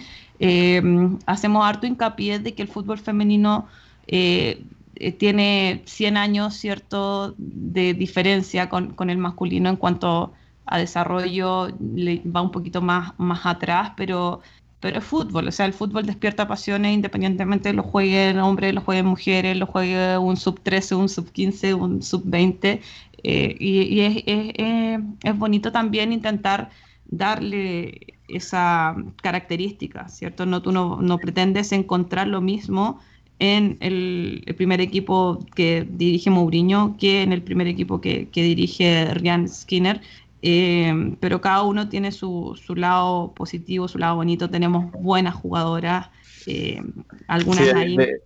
[1.25, 3.67] hacemos harto hincapié de que el fútbol femenino
[4.07, 10.33] eh, tiene 100 años, ¿cierto?, de diferencia con, con, el masculino en cuanto
[10.65, 14.41] a desarrollo, le va un poquito más, más atrás, pero,
[14.79, 18.81] pero es fútbol, o sea, el fútbol despierta pasiones independientemente de lo jueguen hombres, lo
[18.81, 22.81] jueguen mujeres, lo juegue un sub 13, un sub 15, un sub 20,
[23.23, 26.69] eh, y, es, es, es, bonito también intentar
[27.17, 30.45] darle esa característica, ¿cierto?
[30.45, 32.99] No, tú no, no pretendes encontrar lo mismo
[33.39, 39.47] en el, primer equipo que dirige Mourinho que en el primer equipo que, dirige Ryan
[39.47, 40.01] Skinner.
[40.41, 44.49] Eh, pero cada uno tiene su, su, lado positivo, su lado bonito.
[44.49, 46.09] Tenemos buenas jugadoras,
[46.47, 46.81] eh,
[47.27, 48.21] algunas ahí de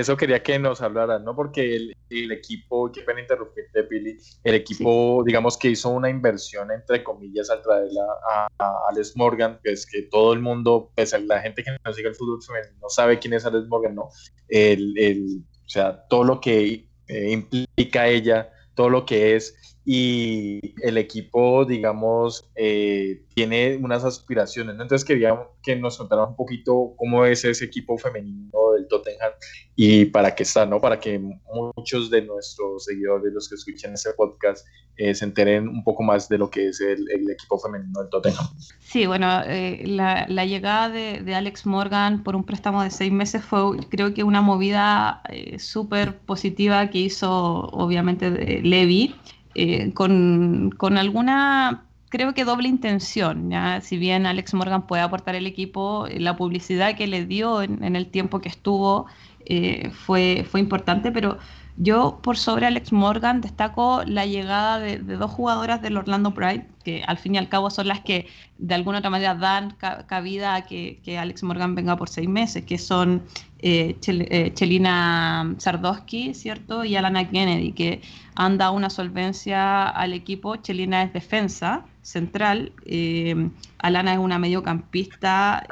[0.00, 1.34] eso quería que nos hablaran, ¿no?
[1.34, 7.02] Porque el, equipo, qué pena interrumpirte, Pili, el equipo, digamos que hizo una inversión, entre
[7.02, 11.20] comillas, al traerla a, a, Alex Morgan, que es que todo el mundo, pese a
[11.20, 12.40] la gente que no sigue el fútbol
[12.80, 14.08] no sabe quién es Alex Morgan, ¿no?
[14.48, 20.74] El, el, o sea, todo lo que eh, implica ella, todo lo que es, y
[20.82, 24.74] el equipo, digamos, eh, tiene unas aspiraciones.
[24.74, 29.32] Entonces quería que nos contaran un poquito cómo es ese equipo femenino del Tottenham
[29.74, 30.80] y para qué está, ¿no?
[30.80, 34.64] Para que muchos de nuestros seguidores, los que escuchan ese podcast,
[34.96, 38.46] eh, se enteren un poco más de lo que es el, equipo femenino del Tottenham.
[38.78, 43.78] Sí, bueno, eh, la, llegada de, Alex Morgan por un préstamo de seis meses fue,
[43.88, 45.22] creo que, una movida
[45.58, 49.16] súper positiva que hizo, obviamente, Levi.
[49.54, 53.50] Eh, con, alguna, creo que doble intención.
[53.50, 53.80] ¿ya?
[53.80, 57.96] Si bien Alex Morgan puede aportar el equipo, eh, la publicidad que le dio en,
[57.96, 59.06] el tiempo que estuvo
[59.46, 61.38] eh, fue, fue importante, pero
[61.76, 67.02] yo por sobre Alex Morgan destaco la llegada de, dos jugadoras del Orlando Pride, que
[67.06, 68.26] al fin y al cabo son las que
[68.58, 69.74] de alguna otra manera dan
[70.06, 73.22] cabida a que, Alex Morgan venga por seis meses, que son
[73.60, 76.84] eh, eh, Chelina Sardowski, ¿cierto?
[76.84, 78.02] Y Alana Kennedy, que
[78.34, 80.56] han dado una solvencia al equipo.
[80.56, 83.48] Chelina es defensa central, eh,
[83.78, 85.66] Alana es una mediocampista,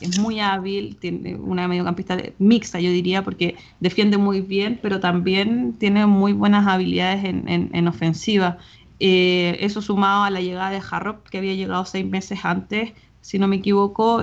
[0.00, 5.74] es muy hábil, tiene una mediocampista mixta, yo diría, porque defiende muy bien, pero también
[5.78, 8.58] tiene muy buenas habilidades en, ofensiva.
[8.98, 13.46] eso sumado a la llegada de Harrop, que había llegado seis meses antes, si no
[13.48, 14.22] me equivoco,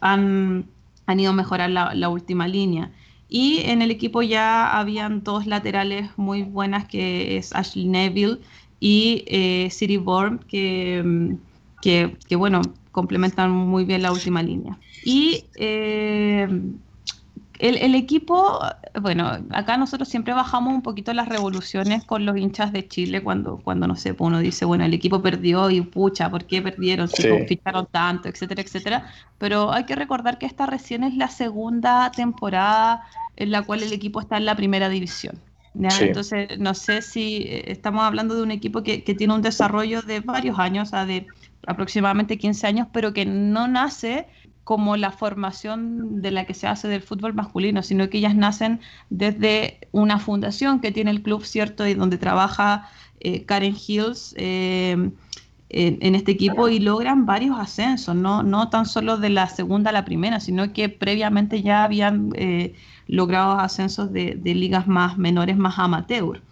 [0.00, 0.66] han
[1.08, 2.92] han ido a mejorar la, última línea.
[3.30, 8.40] Y en el equipo ya habían dos laterales muy buenas, que es Ashley Neville
[8.80, 11.36] y eh, City Born, que,
[11.82, 12.62] que, que, bueno,
[12.92, 14.78] complementan muy bien la última línea.
[15.04, 16.48] Y eh,
[17.58, 18.60] el, equipo,
[19.00, 23.58] bueno, acá nosotros siempre bajamos un poquito las revoluciones con los hinchas de Chile cuando,
[23.58, 27.08] cuando no sé, uno dice, bueno, el equipo perdió y pucha, ¿por qué perdieron?
[27.08, 29.06] Si ficharon tanto, etcétera, etcétera.
[29.38, 33.02] Pero hay que recordar que esta recién es la segunda temporada
[33.36, 35.36] en la cual el equipo está en la primera división.
[35.78, 40.02] Entonces, no sé si eh, estamos hablando de un equipo que, que tiene un desarrollo
[40.02, 41.26] de varios años, o sea, de
[41.66, 44.26] aproximadamente 15 años, pero que no nace
[44.64, 48.80] como la formación de la que se hace del fútbol masculino, sino que ellas nacen
[49.08, 51.86] desde una fundación que tiene el club, ¿cierto?
[51.86, 52.86] Y donde trabaja
[53.20, 55.10] eh, Karen Hills eh,
[55.70, 58.42] en, este equipo y logran varios ascensos, ¿no?
[58.42, 62.74] no tan solo de la segunda a la primera, sino que previamente ya habían eh,
[63.08, 66.42] logrado ascensos de, ligas más menores, más amateur.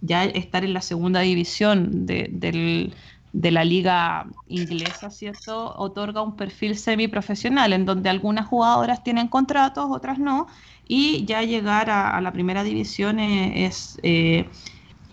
[0.00, 2.94] Ya estar en la segunda división del
[3.32, 5.74] de la liga inglesa, ¿cierto?
[5.76, 10.46] Otorga un perfil semiprofesional en donde algunas jugadoras tienen contratos, otras no,
[10.86, 14.46] y ya llegar a, la primera división es, eh,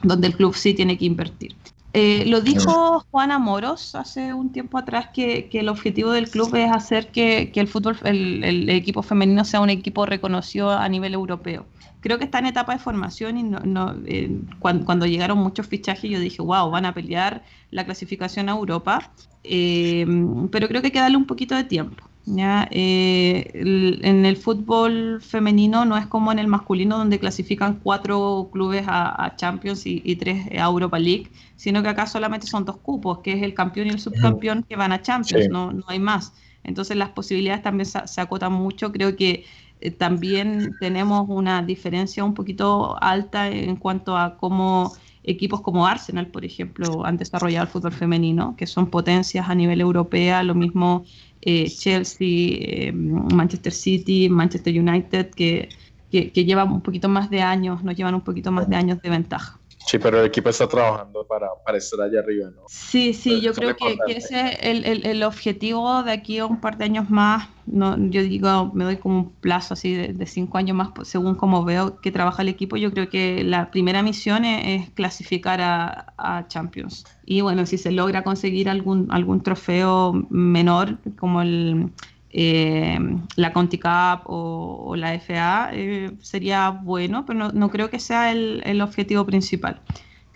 [0.03, 1.55] donde el club sí tiene que invertir.
[1.93, 6.71] Eh, lo dijo Juana Moros hace un tiempo atrás que, el objetivo del club es
[6.71, 11.65] hacer que, el fútbol, el, equipo femenino sea un equipo reconocido a nivel europeo.
[12.01, 16.19] Creo que está en etapa de formación y no, eh, cuando, llegaron muchos fichajes yo
[16.19, 19.11] dije, wow, van a pelear la clasificación a Europa,
[19.43, 20.05] eh,
[20.51, 22.08] pero creo que hay que darle un poquito de tiempo.
[22.25, 22.67] ¿Ya?
[22.71, 28.83] Eh, en el fútbol femenino no es como en el masculino donde clasifican cuatro clubes
[28.87, 33.33] a, Champions y, tres a Europa League, sino que acá solamente son dos cupos, que
[33.33, 36.33] es el campeón y el subcampeón que van a Champions, no, no hay más.
[36.63, 38.91] Entonces las posibilidades también se acotan mucho.
[38.91, 39.45] Creo que
[39.81, 44.93] eh, también tenemos una diferencia un poquito alta en cuanto a cómo
[45.23, 49.81] equipos como Arsenal, por ejemplo, han desarrollado el fútbol femenino, que son potencias a nivel
[49.81, 51.05] europeo, lo mismo
[51.41, 55.69] eh, Chelsea, eh, Manchester City, Manchester United, que,
[56.11, 59.01] que, que, llevan un poquito más de años, nos llevan un poquito más de años
[59.01, 59.58] de ventaja.
[59.85, 62.63] Sí, pero el equipo está trabajando para, para estar allá arriba, ¿no?
[62.67, 66.59] Sí, sí, yo creo que, ese es el, el, el, objetivo de aquí a un
[66.59, 67.47] par de años más.
[67.65, 71.63] No, yo digo, me doy como un plazo así de, cinco años más, según como
[71.63, 72.77] veo que trabaja el equipo.
[72.77, 77.05] Yo creo que la primera misión es, clasificar a, a, Champions.
[77.25, 81.89] Y bueno, si se logra conseguir algún, algún trofeo menor, como el,
[82.31, 82.99] eh,
[83.35, 88.81] la Conti Cup o, la FA eh, sería bueno, pero no, creo que sea el,
[88.81, 89.81] objetivo principal.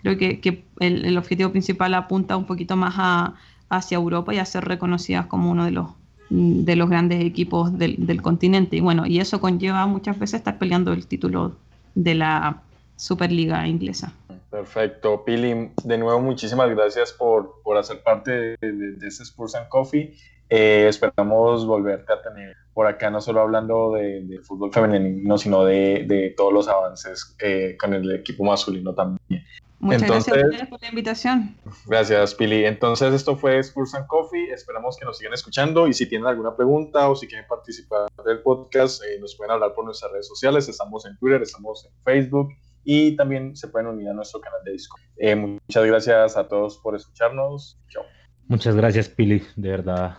[0.02, 3.32] Creo que, el, objetivo principal apunta un poquito más
[3.68, 5.90] hacia Europa y a ser reconocidas como uno de los,
[6.30, 8.76] de los grandes equipos del, continente.
[8.76, 11.56] Y bueno, y eso conlleva muchas veces estar peleando el título
[11.94, 12.62] de la
[12.96, 14.12] Superliga inglesa.
[14.50, 19.68] Perfecto, Pili, de nuevo muchísimas gracias por, por hacer parte de, de, este Spurs and
[19.68, 20.14] Coffee.
[20.48, 26.04] Eh, esperamos volverte a tener por acá, no solo hablando de, fútbol femenino, sino de,
[26.06, 29.44] de todos los avances eh, con el equipo masculino también.
[29.84, 31.56] Muchas gracias por la invitación.
[31.86, 32.64] Gracias, Pili.
[32.64, 34.50] Entonces, esto fue Spurs and Coffee.
[34.50, 38.40] Esperamos que nos sigan escuchando y si tienen alguna pregunta o si quieren participar del
[38.40, 40.68] podcast, eh, nos pueden hablar por nuestras redes sociales.
[40.68, 42.48] Estamos en Twitter, estamos en Facebook
[42.82, 45.02] y también se pueden unir a nuestro canal de Discord.
[45.36, 47.78] muchas gracias a todos por escucharnos.
[47.88, 48.04] Chao.
[48.46, 49.42] Muchas gracias, Pili.
[49.56, 50.18] De verdad,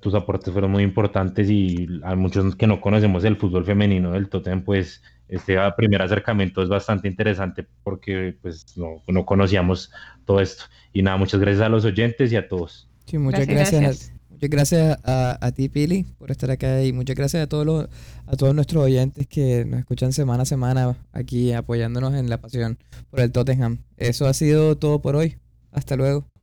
[0.00, 4.28] tus aportes fueron muy importantes y a muchos que no conocemos el fútbol femenino del
[4.28, 9.90] Totem, pues este primer acercamiento es bastante interesante porque pues no, no conocíamos
[10.24, 10.64] todo esto.
[10.92, 12.88] Y nada, muchas gracias a los oyentes y a todos.
[13.06, 14.12] Sí, muchas gracias.
[14.30, 17.88] Muchas gracias a, ti, Pili, por estar acá y muchas gracias a todos los,
[18.26, 22.78] a todos nuestros oyentes que nos escuchan semana a semana aquí apoyándonos en la pasión
[23.10, 23.78] por el Tottenham.
[23.96, 25.36] Eso ha sido todo por hoy.
[25.70, 26.33] Hasta luego.